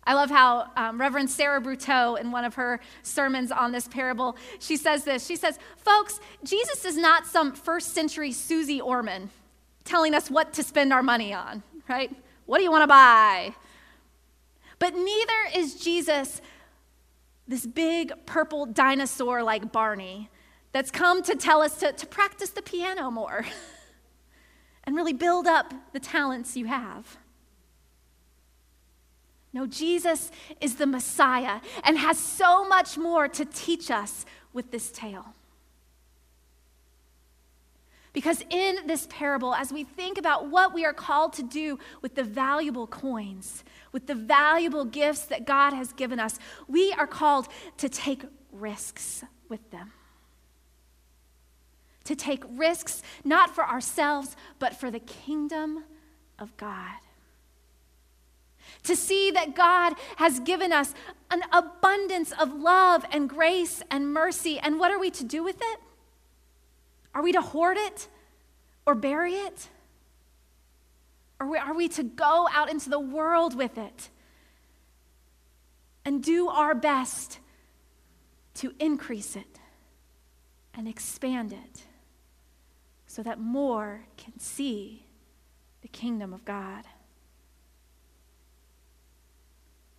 I 0.06 0.14
love 0.14 0.30
how 0.30 0.70
um, 0.76 1.00
Reverend 1.00 1.28
Sarah 1.30 1.60
Bruteau, 1.60 2.14
in 2.14 2.30
one 2.30 2.44
of 2.44 2.54
her 2.54 2.80
sermons 3.02 3.50
on 3.50 3.72
this 3.72 3.88
parable, 3.88 4.36
she 4.60 4.76
says 4.76 5.02
this. 5.02 5.26
She 5.26 5.34
says, 5.34 5.58
Folks, 5.78 6.20
Jesus 6.44 6.84
is 6.84 6.96
not 6.96 7.26
some 7.26 7.52
first 7.52 7.92
century 7.92 8.30
Suze 8.30 8.80
Orman 8.80 9.30
telling 9.84 10.14
us 10.14 10.30
what 10.30 10.52
to 10.52 10.62
spend 10.62 10.92
our 10.92 11.02
money 11.02 11.34
on, 11.34 11.62
right? 11.88 12.14
What 12.44 12.58
do 12.58 12.64
you 12.64 12.70
want 12.70 12.82
to 12.84 12.88
buy? 12.88 13.54
But 14.78 14.94
neither 14.94 15.32
is 15.56 15.74
Jesus 15.74 16.40
this 17.48 17.66
big 17.66 18.12
purple 18.26 18.66
dinosaur 18.66 19.42
like 19.42 19.72
Barney 19.72 20.30
that's 20.72 20.90
come 20.90 21.22
to 21.22 21.34
tell 21.36 21.62
us 21.62 21.78
to, 21.78 21.92
to 21.92 22.06
practice 22.06 22.50
the 22.50 22.62
piano 22.62 23.10
more 23.10 23.46
and 24.84 24.96
really 24.96 25.12
build 25.12 25.46
up 25.46 25.72
the 25.92 26.00
talents 26.00 26.56
you 26.56 26.66
have. 26.66 27.18
No, 29.52 29.66
Jesus 29.66 30.30
is 30.60 30.74
the 30.74 30.86
Messiah 30.86 31.60
and 31.82 31.96
has 31.96 32.18
so 32.18 32.68
much 32.68 32.98
more 32.98 33.26
to 33.28 33.44
teach 33.44 33.90
us 33.90 34.26
with 34.52 34.70
this 34.70 34.90
tale. 34.90 35.34
Because 38.12 38.42
in 38.48 38.86
this 38.86 39.06
parable, 39.10 39.54
as 39.54 39.72
we 39.72 39.84
think 39.84 40.18
about 40.18 40.48
what 40.48 40.72
we 40.72 40.84
are 40.84 40.94
called 40.94 41.34
to 41.34 41.42
do 41.42 41.78
with 42.00 42.14
the 42.14 42.22
valuable 42.22 42.86
coins, 42.86 43.62
with 43.96 44.06
the 44.06 44.14
valuable 44.14 44.84
gifts 44.84 45.22
that 45.22 45.46
God 45.46 45.72
has 45.72 45.94
given 45.94 46.20
us, 46.20 46.38
we 46.68 46.92
are 46.98 47.06
called 47.06 47.48
to 47.78 47.88
take 47.88 48.24
risks 48.52 49.24
with 49.48 49.70
them. 49.70 49.90
To 52.04 52.14
take 52.14 52.44
risks 52.46 53.02
not 53.24 53.54
for 53.54 53.64
ourselves, 53.64 54.36
but 54.58 54.76
for 54.76 54.90
the 54.90 55.00
kingdom 55.00 55.84
of 56.38 56.54
God 56.58 56.98
to 58.82 58.94
see 58.94 59.30
that 59.30 59.54
God 59.54 59.94
has 60.16 60.40
given 60.40 60.72
us 60.72 60.92
an 61.30 61.40
abundance 61.50 62.32
of 62.32 62.52
love 62.52 63.06
and 63.10 63.30
grace 63.30 63.82
and 63.90 64.12
mercy. 64.12 64.58
And 64.58 64.78
what 64.78 64.90
are 64.90 64.98
we 64.98 65.10
to 65.10 65.24
do 65.24 65.42
with 65.42 65.56
it? 65.56 65.80
Are 67.14 67.22
we 67.22 67.32
to 67.32 67.40
hoard 67.40 67.78
it 67.78 68.08
or 68.84 68.94
bury 68.94 69.34
it? 69.36 69.68
Or 71.40 71.56
are 71.58 71.74
we 71.74 71.88
to 71.88 72.02
go 72.02 72.48
out 72.52 72.70
into 72.70 72.88
the 72.88 73.00
world 73.00 73.54
with 73.54 73.76
it 73.78 74.08
and 76.04 76.22
do 76.22 76.48
our 76.48 76.74
best 76.74 77.38
to 78.54 78.72
increase 78.78 79.36
it 79.36 79.58
and 80.74 80.88
expand 80.88 81.52
it 81.52 81.84
so 83.06 83.22
that 83.22 83.38
more 83.38 84.06
can 84.16 84.38
see 84.38 85.06
the 85.82 85.88
kingdom 85.88 86.32
of 86.32 86.44
God? 86.44 86.84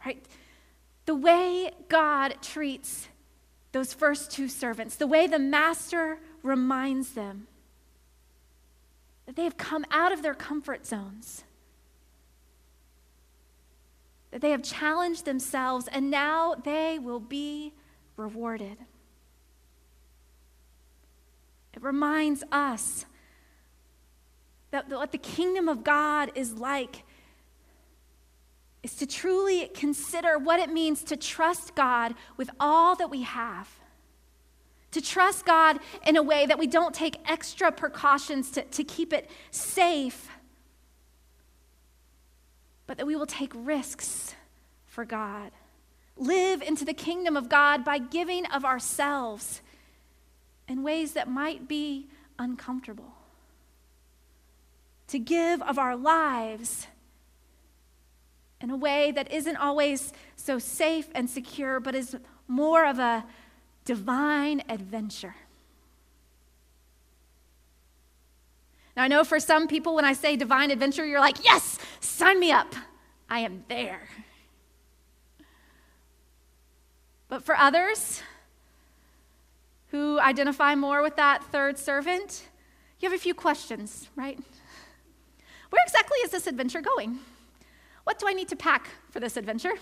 right? 0.08 0.26
The 1.06 1.16
way 1.16 1.72
God 1.90 2.36
treats 2.42 3.10
those 3.74 3.94
first 3.94 4.32
two 4.32 4.48
servants, 4.48 4.96
the 4.96 5.06
way 5.06 5.28
the 5.28 5.40
master 5.40 6.20
reminds 6.44 7.12
them 7.12 7.48
that 9.28 9.36
they 9.36 9.44
have 9.44 9.58
come 9.58 9.86
out 9.92 10.12
of 10.12 10.24
their 10.24 10.34
comfort 10.34 10.88
zones, 10.88 11.44
that 14.32 14.42
they 14.42 14.50
have 14.50 14.63
challenged 14.63 15.26
themselves, 15.26 15.88
and 15.90 16.10
now 16.10 16.56
they 16.56 16.98
will 16.98 17.20
be 17.20 17.74
rewarded. 18.16 18.78
It 21.74 21.84
reminds 21.84 22.44
us 22.52 23.06
that 24.72 24.90
what 24.90 25.12
the 25.12 25.18
kingdom 25.18 25.68
of 25.70 25.84
God 25.84 26.32
is 26.34 26.54
like 26.54 27.04
is 28.82 28.96
to 28.96 29.06
truly 29.06 29.70
consider 29.74 30.38
what 30.38 30.60
it 30.60 30.70
means 30.70 31.04
to 31.04 31.18
trust 31.18 31.76
God 31.76 32.16
with 32.38 32.50
all 32.60 32.96
that 32.96 33.10
we 33.10 33.24
have. 33.24 33.70
To 34.91 35.02
trust 35.02 35.45
God 35.45 35.80
in 36.06 36.15
a 36.15 36.23
way 36.23 36.45
that 36.45 36.58
we 36.58 36.67
don't 36.67 36.95
take 36.95 37.17
extra 37.30 37.71
precautions 37.71 38.52
to, 38.52 38.63
to 38.63 38.84
keep 38.84 39.13
it 39.13 39.30
safe, 39.52 40.30
but 42.86 42.97
that 42.97 43.06
we 43.06 43.15
will 43.15 43.26
take 43.26 43.52
risks 43.54 44.34
for 44.86 45.06
God. 45.06 45.52
Live 46.15 46.62
into 46.62 46.86
the 46.86 46.93
kingdom 46.93 47.38
of 47.38 47.50
God 47.50 47.84
by 47.84 48.00
giving 48.00 48.45
of 48.47 48.65
ourselves 48.65 49.62
in 50.67 50.84
ways 50.84 51.13
that 51.13 51.30
might 51.30 51.67
be 51.67 52.08
uncomfortable. 52.39 53.13
To 55.10 55.19
give 55.19 55.62
of 55.62 55.78
our 55.78 55.95
lives 55.95 56.88
in 58.60 58.69
a 58.69 58.76
way 58.76 59.12
that 59.12 59.32
isn't 59.32 59.58
always 59.58 60.12
so 60.36 60.60
safe 60.60 61.08
and 61.13 61.30
secure, 61.30 61.80
but 61.80 61.93
is 61.93 62.17
more 62.47 62.86
of 62.86 63.00
a 63.00 63.26
divine 63.88 64.62
adventure. 64.67 65.34
Now, 68.97 69.04
I 69.04 69.08
know 69.08 69.23
for 69.23 69.39
some 69.39 69.67
people, 69.67 69.95
when 69.95 70.04
I 70.04 70.12
say 70.12 70.36
divine 70.36 70.71
adventure, 70.71 71.06
you're 71.06 71.21
like, 71.21 71.43
yes, 71.45 71.80
sign 72.02 72.38
me 72.38 72.52
up. 72.52 72.76
I 73.30 73.39
am 73.39 73.63
there. 73.69 74.10
But 77.30 77.43
for 77.43 77.56
others 77.56 78.21
who 79.91 80.19
identify 80.19 80.76
more 80.76 81.02
with 81.02 81.15
that 81.15 81.43
third 81.45 81.78
servant, 81.78 82.45
you 83.00 83.10
have 83.10 83.17
a 83.17 83.21
few 83.21 83.34
questions, 83.34 84.10
right? 84.17 84.38
Where 85.69 85.84
exactly 85.86 86.17
is 86.26 86.32
this 86.32 86.45
adventure 86.45 86.82
going? 86.82 87.19
What 88.04 88.19
do 88.19 88.28
I 88.28 88.34
need 88.34 88.50
to 88.50 88.58
pack 88.58 88.89
for 89.12 89.21
this 89.21 89.38
adventure? 89.38 89.76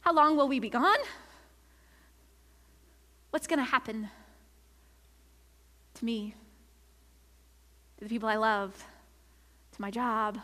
How 0.00 0.12
long 0.12 0.36
will 0.36 0.48
we 0.48 0.58
be 0.58 0.70
gone? 0.70 0.98
What's 3.36 3.46
going 3.46 3.58
to 3.58 3.70
happen 3.70 4.08
to 5.92 6.04
me, 6.06 6.34
to 7.98 8.04
the 8.04 8.08
people 8.08 8.30
I 8.30 8.36
love, 8.36 8.82
to 9.72 9.82
my 9.82 9.90
job? 9.90 10.38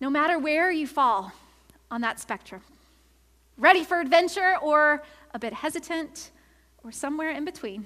No 0.00 0.08
matter 0.08 0.38
where 0.38 0.70
you 0.70 0.86
fall 0.86 1.32
on 1.90 2.00
that 2.00 2.18
spectrum, 2.18 2.62
ready 3.58 3.84
for 3.84 4.00
adventure 4.00 4.56
or 4.62 5.02
a 5.34 5.38
bit 5.38 5.52
hesitant 5.52 6.30
or 6.82 6.90
somewhere 6.90 7.32
in 7.32 7.44
between. 7.44 7.84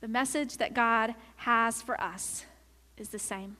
The 0.00 0.08
message 0.08 0.56
that 0.56 0.72
God 0.72 1.14
has 1.36 1.82
for 1.82 2.00
us 2.00 2.46
is 2.96 3.10
the 3.10 3.18
same. 3.18 3.58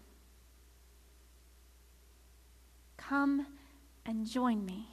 Come 2.97 3.49
and 4.05 4.27
join 4.27 4.65
me 4.65 4.89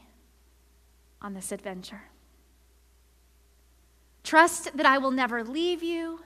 on 1.21 1.33
this 1.33 1.51
adventure. 1.51 2.03
Trust 4.23 4.75
that 4.77 4.85
I 4.85 4.97
will 4.97 5.11
never 5.11 5.43
leave 5.43 5.81
you 5.81 6.21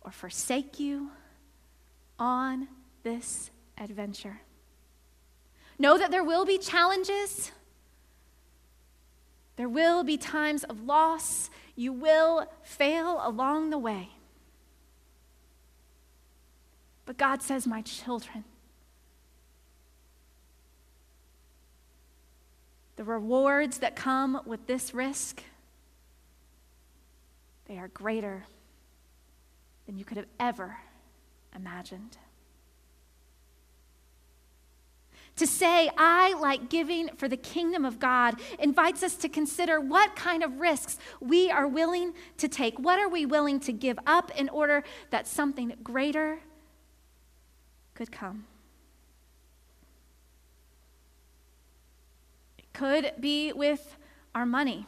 or 0.00 0.10
forsake 0.10 0.78
you 0.80 1.10
on 2.18 2.68
this 3.02 3.50
adventure. 3.76 4.40
Know 5.78 5.98
that 5.98 6.10
there 6.10 6.24
will 6.24 6.44
be 6.44 6.58
challenges. 6.58 7.50
There 9.56 9.68
will 9.68 10.04
be 10.04 10.16
times 10.16 10.64
of 10.64 10.82
loss. 10.82 11.50
You 11.76 11.92
will 11.92 12.46
fail 12.62 13.20
along 13.22 13.70
the 13.70 13.78
way. 13.78 14.10
But 17.06 17.18
God 17.18 17.42
says, 17.42 17.66
My 17.66 17.82
children, 17.82 18.44
the 22.96 23.04
rewards 23.04 23.78
that 23.78 23.96
come 23.96 24.40
with 24.46 24.66
this 24.66 24.94
risk, 24.94 25.42
they 27.66 27.78
are 27.78 27.88
greater 27.88 28.44
than 29.86 29.98
you 29.98 30.04
could 30.04 30.16
have 30.16 30.26
ever 30.38 30.76
imagined. 31.54 32.16
To 35.36 35.46
say, 35.48 35.90
I 35.98 36.34
like 36.34 36.70
giving 36.70 37.08
for 37.16 37.28
the 37.28 37.36
kingdom 37.36 37.84
of 37.84 37.98
God, 37.98 38.40
invites 38.60 39.02
us 39.02 39.16
to 39.16 39.28
consider 39.28 39.80
what 39.80 40.14
kind 40.14 40.44
of 40.44 40.60
risks 40.60 40.96
we 41.20 41.50
are 41.50 41.66
willing 41.66 42.12
to 42.38 42.46
take. 42.46 42.78
What 42.78 43.00
are 43.00 43.08
we 43.08 43.26
willing 43.26 43.58
to 43.60 43.72
give 43.72 43.98
up 44.06 44.30
in 44.38 44.48
order 44.48 44.84
that 45.10 45.26
something 45.26 45.74
greater 45.82 46.38
could 47.94 48.12
come? 48.12 48.46
Could 52.74 53.12
be 53.18 53.52
with 53.52 53.96
our 54.34 54.44
money. 54.44 54.84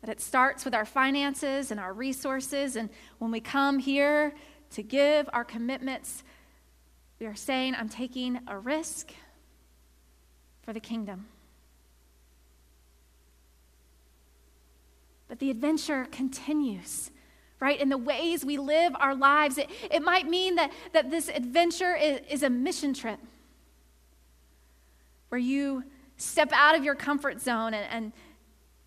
That 0.00 0.10
it 0.10 0.20
starts 0.20 0.64
with 0.64 0.74
our 0.74 0.84
finances 0.84 1.70
and 1.70 1.78
our 1.78 1.92
resources, 1.92 2.74
and 2.74 2.88
when 3.18 3.30
we 3.30 3.40
come 3.40 3.78
here 3.78 4.32
to 4.70 4.82
give 4.82 5.28
our 5.32 5.44
commitments, 5.44 6.24
we 7.20 7.26
are 7.26 7.34
saying, 7.34 7.74
I'm 7.76 7.88
taking 7.88 8.40
a 8.48 8.58
risk 8.58 9.12
for 10.62 10.72
the 10.72 10.80
kingdom. 10.80 11.26
But 15.28 15.40
the 15.40 15.50
adventure 15.50 16.06
continues, 16.10 17.10
right? 17.60 17.78
In 17.78 17.88
the 17.88 17.98
ways 17.98 18.44
we 18.44 18.56
live 18.56 18.94
our 18.98 19.14
lives. 19.14 19.58
It, 19.58 19.68
it 19.90 20.02
might 20.02 20.26
mean 20.26 20.54
that, 20.54 20.72
that 20.92 21.10
this 21.10 21.28
adventure 21.28 21.94
is, 21.94 22.20
is 22.30 22.42
a 22.42 22.50
mission 22.50 22.94
trip 22.94 23.18
where 25.28 25.38
you 25.38 25.84
step 26.16 26.50
out 26.52 26.76
of 26.76 26.84
your 26.84 26.94
comfort 26.94 27.40
zone 27.40 27.74
and, 27.74 27.86
and 27.90 28.12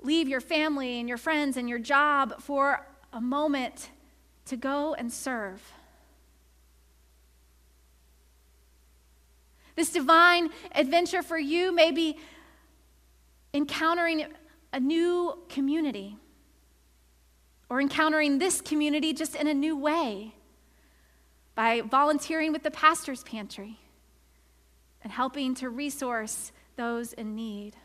leave 0.02 0.28
your 0.28 0.42
family 0.42 1.00
and 1.00 1.08
your 1.08 1.18
friends 1.18 1.58
and 1.58 1.70
your 1.70 1.80
job 1.80 2.42
for 2.42 2.86
a 3.14 3.22
moment 3.22 3.90
to 4.46 4.58
go 4.58 4.94
and 4.94 5.12
serve. 5.12 5.62
This 9.76 9.92
divine 9.92 10.50
adventure 10.74 11.24
for 11.24 11.38
you 11.38 11.74
may 11.74 11.92
be 11.92 12.18
encountering 13.54 14.26
a 14.74 14.80
new 14.80 15.38
community 15.50 16.18
or 17.70 17.80
encountering 17.80 18.38
this 18.38 18.62
community 18.62 19.14
just 19.14 19.36
in 19.36 19.48
a 19.48 19.54
new 19.54 19.78
way 19.78 20.36
by 21.56 21.82
volunteering 21.82 22.52
with 22.52 22.64
the 22.64 22.72
pastor's 22.72 23.24
pantry 23.24 23.80
and 25.04 25.12
helping 25.12 25.56
to 25.56 25.70
resource 25.70 26.52
those 26.76 27.14
in 27.14 27.36
need. 27.36 27.76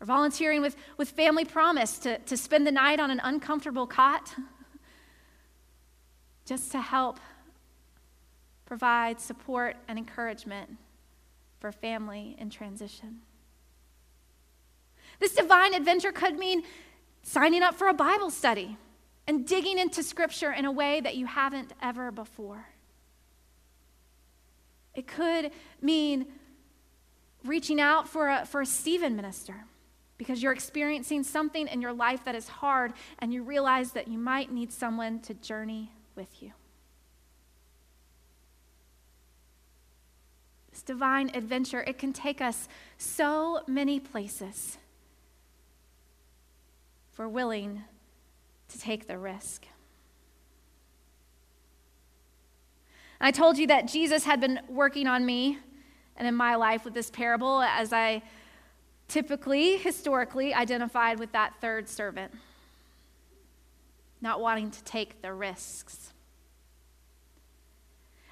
Or 0.00 0.06
volunteering 0.06 0.62
with, 0.62 0.76
with 0.96 1.10
Family 1.10 1.44
Promise 1.44 1.98
to, 2.00 2.18
to 2.18 2.36
spend 2.36 2.66
the 2.66 2.72
night 2.72 3.00
on 3.00 3.10
an 3.10 3.20
uncomfortable 3.22 3.86
cot 3.86 4.34
just 6.46 6.72
to 6.72 6.80
help 6.80 7.20
provide 8.64 9.20
support 9.20 9.76
and 9.88 9.98
encouragement 9.98 10.76
for 11.58 11.72
family 11.72 12.36
in 12.38 12.50
transition. 12.50 13.20
This 15.18 15.34
divine 15.34 15.74
adventure 15.74 16.12
could 16.12 16.38
mean 16.38 16.62
signing 17.22 17.62
up 17.62 17.74
for 17.74 17.88
a 17.88 17.94
Bible 17.94 18.30
study 18.30 18.78
and 19.26 19.46
digging 19.46 19.78
into 19.78 20.02
Scripture 20.02 20.52
in 20.52 20.64
a 20.64 20.72
way 20.72 21.00
that 21.00 21.16
you 21.16 21.26
haven't 21.26 21.72
ever 21.82 22.10
before. 22.10 22.66
It 24.94 25.06
could 25.06 25.52
mean 25.80 26.26
reaching 27.44 27.80
out 27.80 28.08
for 28.08 28.28
a, 28.28 28.46
for 28.46 28.60
a 28.60 28.66
Stephen 28.66 29.16
minister 29.16 29.64
because 30.18 30.42
you're 30.42 30.52
experiencing 30.52 31.22
something 31.22 31.66
in 31.68 31.80
your 31.80 31.92
life 31.92 32.24
that 32.24 32.34
is 32.34 32.48
hard 32.48 32.92
and 33.20 33.32
you 33.32 33.42
realize 33.42 33.92
that 33.92 34.08
you 34.08 34.18
might 34.18 34.52
need 34.52 34.72
someone 34.72 35.20
to 35.20 35.34
journey 35.34 35.92
with 36.14 36.42
you. 36.42 36.52
this 40.80 40.82
divine 40.82 41.30
adventure, 41.34 41.82
it 41.82 41.98
can 41.98 42.12
take 42.12 42.40
us 42.40 42.68
so 42.96 43.62
many 43.66 44.00
places 44.00 44.78
if 47.12 47.18
we're 47.18 47.28
willing 47.28 47.82
to 48.68 48.78
take 48.78 49.06
the 49.06 49.18
risk. 49.18 49.66
I 53.20 53.30
told 53.30 53.58
you 53.58 53.66
that 53.66 53.86
Jesus 53.86 54.24
had 54.24 54.40
been 54.40 54.60
working 54.68 55.06
on 55.06 55.26
me 55.26 55.58
and 56.16 56.26
in 56.26 56.34
my 56.34 56.54
life 56.54 56.84
with 56.84 56.94
this 56.94 57.10
parable 57.10 57.60
as 57.62 57.92
I 57.92 58.22
typically, 59.08 59.76
historically, 59.76 60.54
identified 60.54 61.18
with 61.18 61.32
that 61.32 61.54
third 61.60 61.88
servant, 61.88 62.32
not 64.20 64.40
wanting 64.40 64.70
to 64.70 64.84
take 64.84 65.20
the 65.20 65.34
risks. 65.34 66.12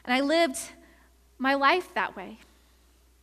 And 0.04 0.14
I 0.14 0.20
lived 0.20 0.58
my 1.38 1.54
life 1.54 1.92
that 1.94 2.16
way. 2.16 2.38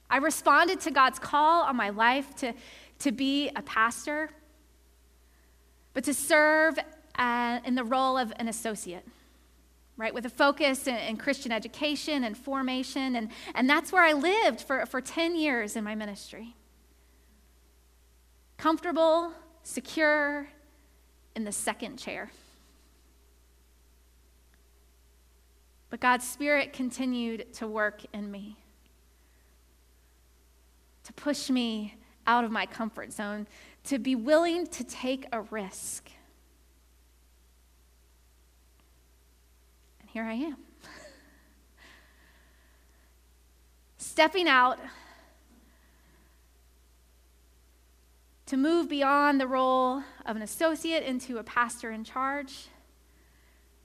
I 0.09 0.17
responded 0.17 0.81
to 0.81 0.91
God's 0.91 1.17
call 1.17 1.63
on 1.63 1.75
my 1.75 1.89
life 1.89 2.35
to, 2.37 2.53
to 2.99 3.11
be 3.11 3.49
a 3.55 3.61
pastor, 3.63 4.29
but 5.93 6.03
to 6.03 6.13
serve 6.13 6.77
uh, 7.17 7.59
in 7.65 7.75
the 7.75 7.83
role 7.83 8.17
of 8.17 8.31
an 8.37 8.47
associate, 8.47 9.05
right? 9.97 10.13
With 10.13 10.25
a 10.25 10.29
focus 10.29 10.87
in, 10.87 10.95
in, 10.95 11.17
Christian 11.17 11.51
education 11.51 12.23
and 12.23 12.37
formation. 12.37 13.15
And, 13.15 13.29
and 13.53 13.69
that's 13.69 13.91
where 13.91 14.03
I 14.03 14.13
lived 14.13 14.61
for, 14.61 14.85
for 14.85 14.99
10 14.99 15.35
years 15.35 15.75
in 15.75 15.83
my 15.83 15.95
ministry. 15.95 16.55
Comfortable, 18.57 19.31
secure, 19.63 20.47
in 21.35 21.43
the 21.43 21.51
second 21.51 21.97
chair. 21.97 22.31
But 25.89 25.99
God's 25.99 26.27
Spirit 26.27 26.73
continued 26.73 27.53
to 27.53 27.67
work 27.67 28.01
in 28.13 28.31
me, 28.31 28.57
to 31.03 31.13
push 31.13 31.49
me 31.49 31.95
out 32.27 32.43
of 32.43 32.51
my 32.51 32.65
comfort 32.65 33.13
zone, 33.13 33.47
to 33.85 33.99
be 33.99 34.15
willing 34.15 34.67
to 34.67 34.83
take 34.83 35.25
a 35.31 35.41
risk. 35.41 36.09
Here 40.15 40.23
I 40.23 40.35
am. 40.35 40.55
Stepping 43.97 44.47
out 44.47 44.79
to 48.45 48.55
move 48.55 48.87
beyond 48.87 49.41
the 49.41 49.47
role 49.47 50.01
of 50.25 50.37
an 50.37 50.41
associate 50.41 51.03
into 51.03 51.37
a 51.37 51.43
pastor 51.43 51.91
in 51.91 52.05
charge, 52.05 52.69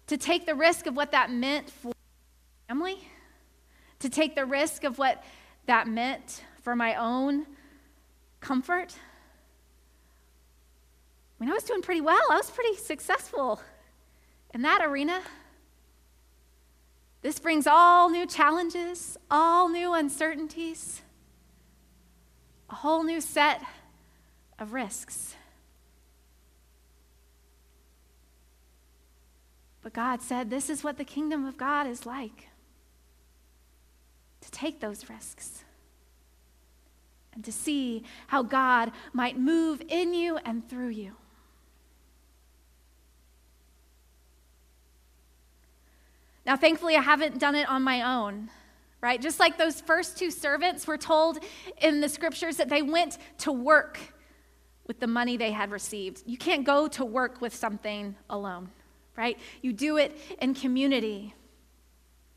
to 0.07 0.16
take 0.16 0.47
the 0.47 0.55
risk 0.55 0.87
of 0.87 0.95
what 0.95 1.11
that 1.11 1.33
meant 1.33 1.69
for 1.69 1.90
family, 2.69 2.99
to 3.99 4.09
take 4.09 4.37
the 4.37 4.47
risk 4.47 4.85
of 4.85 5.01
what 5.01 5.25
that 5.66 5.88
meant 5.88 6.45
for 6.62 6.77
my 6.77 6.95
own 6.95 7.45
comfort. 8.40 8.95
I 11.40 11.45
mean, 11.45 11.51
I 11.51 11.55
was 11.55 11.64
doing 11.64 11.83
pretty 11.83 12.03
well. 12.03 12.23
I 12.31 12.37
was 12.37 12.53
pretty 12.53 12.77
successful 12.77 13.61
in 14.55 14.62
that 14.62 14.81
arena. 14.81 15.23
This 17.22 17.38
brings 17.38 17.66
all 17.66 18.09
new 18.09 18.26
challenges, 18.26 19.18
all 19.30 19.68
new 19.68 19.92
uncertainties, 19.92 21.02
a 22.70 22.76
whole 22.76 23.02
new 23.02 23.20
set 23.20 23.62
of 24.59 24.72
risks. 24.72 25.35
But 29.83 29.92
God 29.92 30.22
said, 30.22 30.50
This 30.50 30.70
is 30.70 30.83
what 30.83 30.98
the 30.98 31.04
kingdom 31.04 31.46
of 31.46 31.56
God 31.56 31.87
is 31.87 32.06
like 32.06 32.48
to 34.40 34.50
take 34.50 34.80
those 34.80 35.09
risks 35.11 35.64
and 37.35 37.44
to 37.44 37.52
see 37.52 38.04
how 38.28 38.42
God 38.42 38.92
might 39.12 39.38
move 39.38 39.83
in 39.88 40.14
you 40.14 40.38
and 40.38 40.68
through 40.68 40.88
you. 40.88 41.16
Now, 46.50 46.56
thankfully, 46.56 46.96
I 46.96 47.00
haven't 47.00 47.38
done 47.38 47.54
it 47.54 47.68
on 47.68 47.82
my 47.82 48.02
own, 48.02 48.50
right? 49.00 49.22
Just 49.22 49.38
like 49.38 49.56
those 49.56 49.80
first 49.80 50.18
two 50.18 50.32
servants 50.32 50.84
were 50.84 50.98
told 50.98 51.38
in 51.80 52.00
the 52.00 52.08
scriptures 52.08 52.56
that 52.56 52.68
they 52.68 52.82
went 52.82 53.18
to 53.38 53.52
work 53.52 54.00
with 54.88 54.98
the 54.98 55.06
money 55.06 55.36
they 55.36 55.52
had 55.52 55.70
received. 55.70 56.24
You 56.26 56.36
can't 56.36 56.64
go 56.64 56.88
to 56.88 57.04
work 57.04 57.40
with 57.40 57.54
something 57.54 58.16
alone, 58.28 58.68
right? 59.16 59.38
You 59.62 59.72
do 59.72 59.96
it 59.96 60.18
in 60.42 60.54
community. 60.54 61.36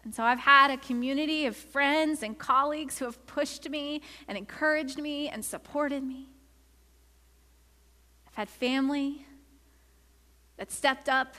And 0.04 0.14
so 0.14 0.22
I've 0.22 0.38
had 0.38 0.70
a 0.70 0.78
community 0.78 1.48
of 1.48 1.58
friends 1.58 2.22
and 2.22 2.38
colleagues 2.38 3.00
who 3.00 3.06
have 3.06 3.26
pushed 3.26 3.68
me 3.68 4.04
and 4.28 4.38
encouraged 4.38 5.00
me 5.00 5.28
and 5.28 5.44
supported 5.44 6.04
me. 6.04 6.30
I've 8.28 8.36
had 8.36 8.48
family 8.48 9.26
that 10.58 10.72
stepped 10.72 11.10
up 11.10 11.34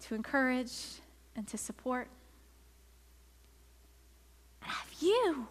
to 0.00 0.14
encourage 0.14 0.74
and 1.38 1.46
to 1.46 1.56
support. 1.56 2.08
I 4.60 4.66
have 4.66 4.92
you. 4.98 5.46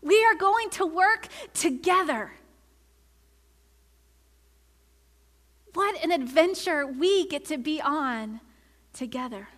We 0.00 0.24
are 0.24 0.36
going 0.36 0.70
to 0.70 0.86
work 0.86 1.26
together. 1.52 2.30
What 5.74 6.02
an 6.02 6.12
adventure 6.12 6.86
we 6.86 7.26
get 7.26 7.44
to 7.46 7.58
be 7.58 7.80
on 7.82 8.40
together. 8.92 9.48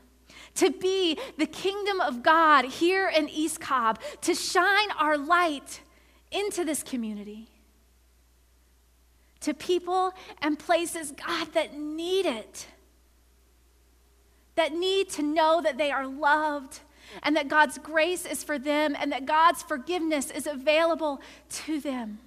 To 0.54 0.70
be 0.70 1.18
the 1.36 1.46
kingdom 1.46 2.00
of 2.00 2.22
God 2.22 2.64
here 2.64 3.08
in 3.08 3.28
East 3.28 3.60
Cobb, 3.60 4.00
to 4.22 4.34
shine 4.34 4.90
our 4.98 5.18
light 5.18 5.82
into 6.32 6.64
this 6.64 6.82
community, 6.82 7.48
to 9.40 9.52
people 9.52 10.14
and 10.40 10.58
places, 10.58 11.12
God, 11.12 11.52
that 11.52 11.76
need 11.78 12.24
it, 12.24 12.66
that 14.58 14.74
need 14.74 15.08
to 15.08 15.22
know 15.22 15.60
that 15.62 15.78
they 15.78 15.92
are 15.92 16.04
loved 16.04 16.80
and 17.22 17.36
that 17.36 17.46
God's 17.46 17.78
grace 17.78 18.26
is 18.26 18.42
for 18.42 18.58
them 18.58 18.96
and 18.98 19.12
that 19.12 19.24
God's 19.24 19.62
forgiveness 19.62 20.32
is 20.32 20.48
available 20.48 21.22
to 21.50 21.78
them. 21.80 22.18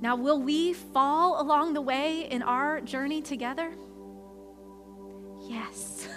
Now, 0.00 0.16
will 0.16 0.40
we 0.40 0.72
fall 0.72 1.40
along 1.42 1.74
the 1.74 1.82
way 1.82 2.22
in 2.22 2.42
our 2.42 2.80
journey 2.80 3.20
together? 3.20 3.72
Yes. 5.42 6.08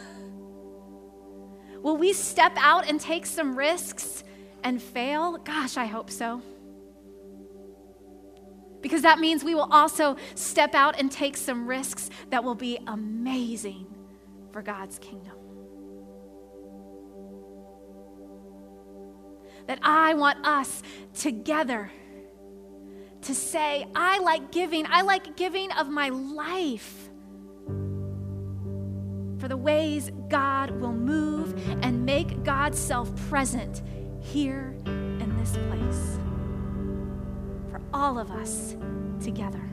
Will 1.82 1.98
we 1.98 2.12
step 2.14 2.54
out 2.58 2.90
and 2.90 3.00
take 3.00 3.26
some 3.26 3.58
risks 3.58 4.24
and 4.64 4.82
fail? 4.82 5.38
Gosh, 5.38 5.78
I 5.78 5.86
hope 5.86 6.10
so. 6.10 6.42
Because 8.82 9.02
that 9.02 9.20
means 9.20 9.44
we 9.44 9.56
will 9.56 9.72
also 9.72 10.16
step 10.36 10.74
out 10.74 11.00
and 11.00 11.12
take 11.12 11.36
some 11.36 11.68
risks 11.68 12.10
that 12.30 12.44
will 12.44 12.56
be 12.56 12.80
amazing 12.88 13.88
for 14.52 14.62
God's 14.62 15.00
kingdom. 15.00 15.34
That 19.68 19.80
I 19.84 20.14
want 20.14 20.46
us 20.46 20.82
together 21.14 21.92
to 23.24 23.36
say, 23.36 23.86
I 23.94 24.20
like 24.20 24.52
giving, 24.52 24.86
I 24.90 25.02
like 25.02 25.36
giving 25.36 25.72
of 25.74 25.90
my 25.90 26.10
life 26.10 27.10
for 29.40 29.48
the 29.48 29.58
ways 29.58 30.12
God 30.28 30.72
will 30.72 30.94
move 30.94 31.54
and 31.84 32.06
make 32.06 32.44
God's 32.44 32.78
self 32.78 33.14
present 33.30 33.82
here 34.22 34.76
in 34.86 35.38
this 35.38 35.52
place. 35.52 36.20
All 37.94 38.20
of 38.20 38.32
us 38.32 38.76
together 39.22 39.70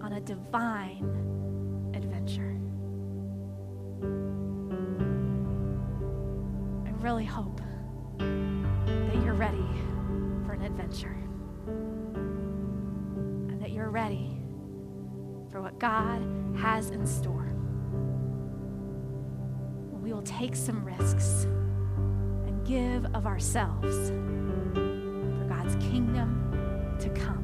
on 0.00 0.14
a 0.14 0.20
divine 0.20 1.04
adventure. 1.94 2.56
I 6.86 6.90
really 7.02 7.24
hope 7.24 7.60
that 8.18 9.16
you're 9.24 9.34
ready 9.34 9.66
for 10.46 10.52
an 10.52 10.62
adventure 10.62 11.16
and 12.48 13.60
that 13.60 13.70
you're 13.70 13.90
ready 13.90 14.38
for 15.50 15.60
what 15.60 15.78
God 15.78 16.22
has 16.56 16.90
in 16.90 17.06
store 17.06 17.54
we 20.04 20.12
will 20.12 20.22
take 20.22 20.54
some 20.54 20.84
risks 20.84 21.44
and 22.46 22.66
give 22.66 23.06
of 23.14 23.26
ourselves 23.26 24.10
God's 25.64 25.76
kingdom 25.76 26.96
to 27.00 27.08
come 27.08 27.42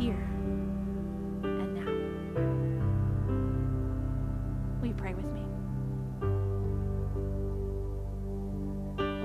here 0.00 0.28
and 1.44 1.74
now. 1.74 1.92
Will 4.80 4.88
you 4.88 4.94
pray 4.94 5.14
with 5.14 5.26
me? 5.26 5.44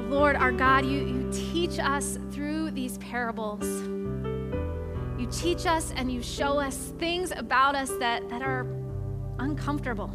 Lord, 0.07 0.35
our 0.35 0.51
God, 0.51 0.85
you, 0.85 0.99
you 0.99 1.31
teach 1.33 1.79
us 1.79 2.19
through 2.29 2.69
these 2.71 2.99
parables. 2.99 3.65
You 5.19 5.27
teach 5.31 5.65
us 5.65 5.91
and 5.95 6.11
you 6.11 6.21
show 6.21 6.59
us 6.59 6.93
things 6.99 7.33
about 7.35 7.73
us 7.73 7.89
that, 7.99 8.29
that 8.29 8.43
are 8.43 8.67
uncomfortable 9.39 10.11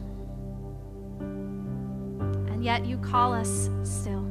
And 1.18 2.62
yet 2.64 2.86
you 2.86 2.98
call 2.98 3.32
us 3.32 3.68
still. 3.82 4.25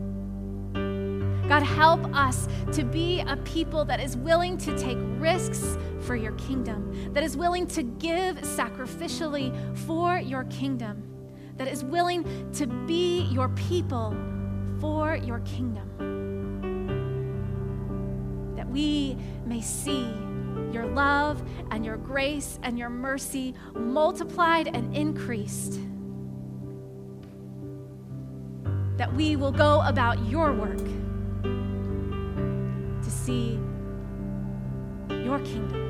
God, 1.47 1.61
help 1.61 2.03
us 2.15 2.47
to 2.73 2.83
be 2.83 3.21
a 3.21 3.37
people 3.37 3.85
that 3.85 3.99
is 3.99 4.17
willing 4.17 4.57
to 4.57 4.75
take 4.77 4.97
risks 5.19 5.77
for 6.01 6.15
your 6.15 6.31
kingdom, 6.33 7.13
that 7.13 7.23
is 7.23 7.37
willing 7.37 7.67
to 7.67 7.83
give 7.83 8.37
sacrificially 8.37 9.53
for 9.85 10.17
your 10.17 10.45
kingdom, 10.45 11.03
that 11.57 11.67
is 11.67 11.83
willing 11.83 12.51
to 12.53 12.65
be 12.65 13.25
your 13.25 13.49
people 13.49 14.15
for 14.79 15.15
your 15.17 15.39
kingdom. 15.41 15.91
That 18.55 18.67
we 18.67 19.15
may 19.45 19.61
see 19.61 20.11
your 20.71 20.87
love 20.87 21.43
and 21.69 21.85
your 21.85 21.97
grace 21.97 22.59
and 22.63 22.79
your 22.79 22.89
mercy 22.89 23.53
multiplied 23.75 24.67
and 24.67 24.95
increased 24.95 25.79
that 28.97 29.13
we 29.13 29.35
will 29.35 29.51
go 29.51 29.81
about 29.81 30.17
your 30.29 30.53
work 30.53 30.79
see 33.25 33.59
your 35.09 35.39
kingdom 35.39 35.81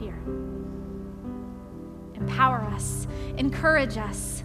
here. 0.00 0.18
Empower 2.14 2.62
us, 2.62 3.06
encourage 3.36 3.98
us, 3.98 4.44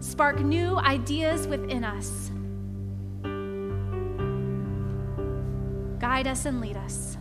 spark 0.00 0.40
new 0.40 0.76
ideas 0.78 1.46
within 1.46 1.84
us. 1.84 2.32
Guide 6.00 6.26
us 6.26 6.46
and 6.46 6.60
lead 6.60 6.76
us 6.76 7.11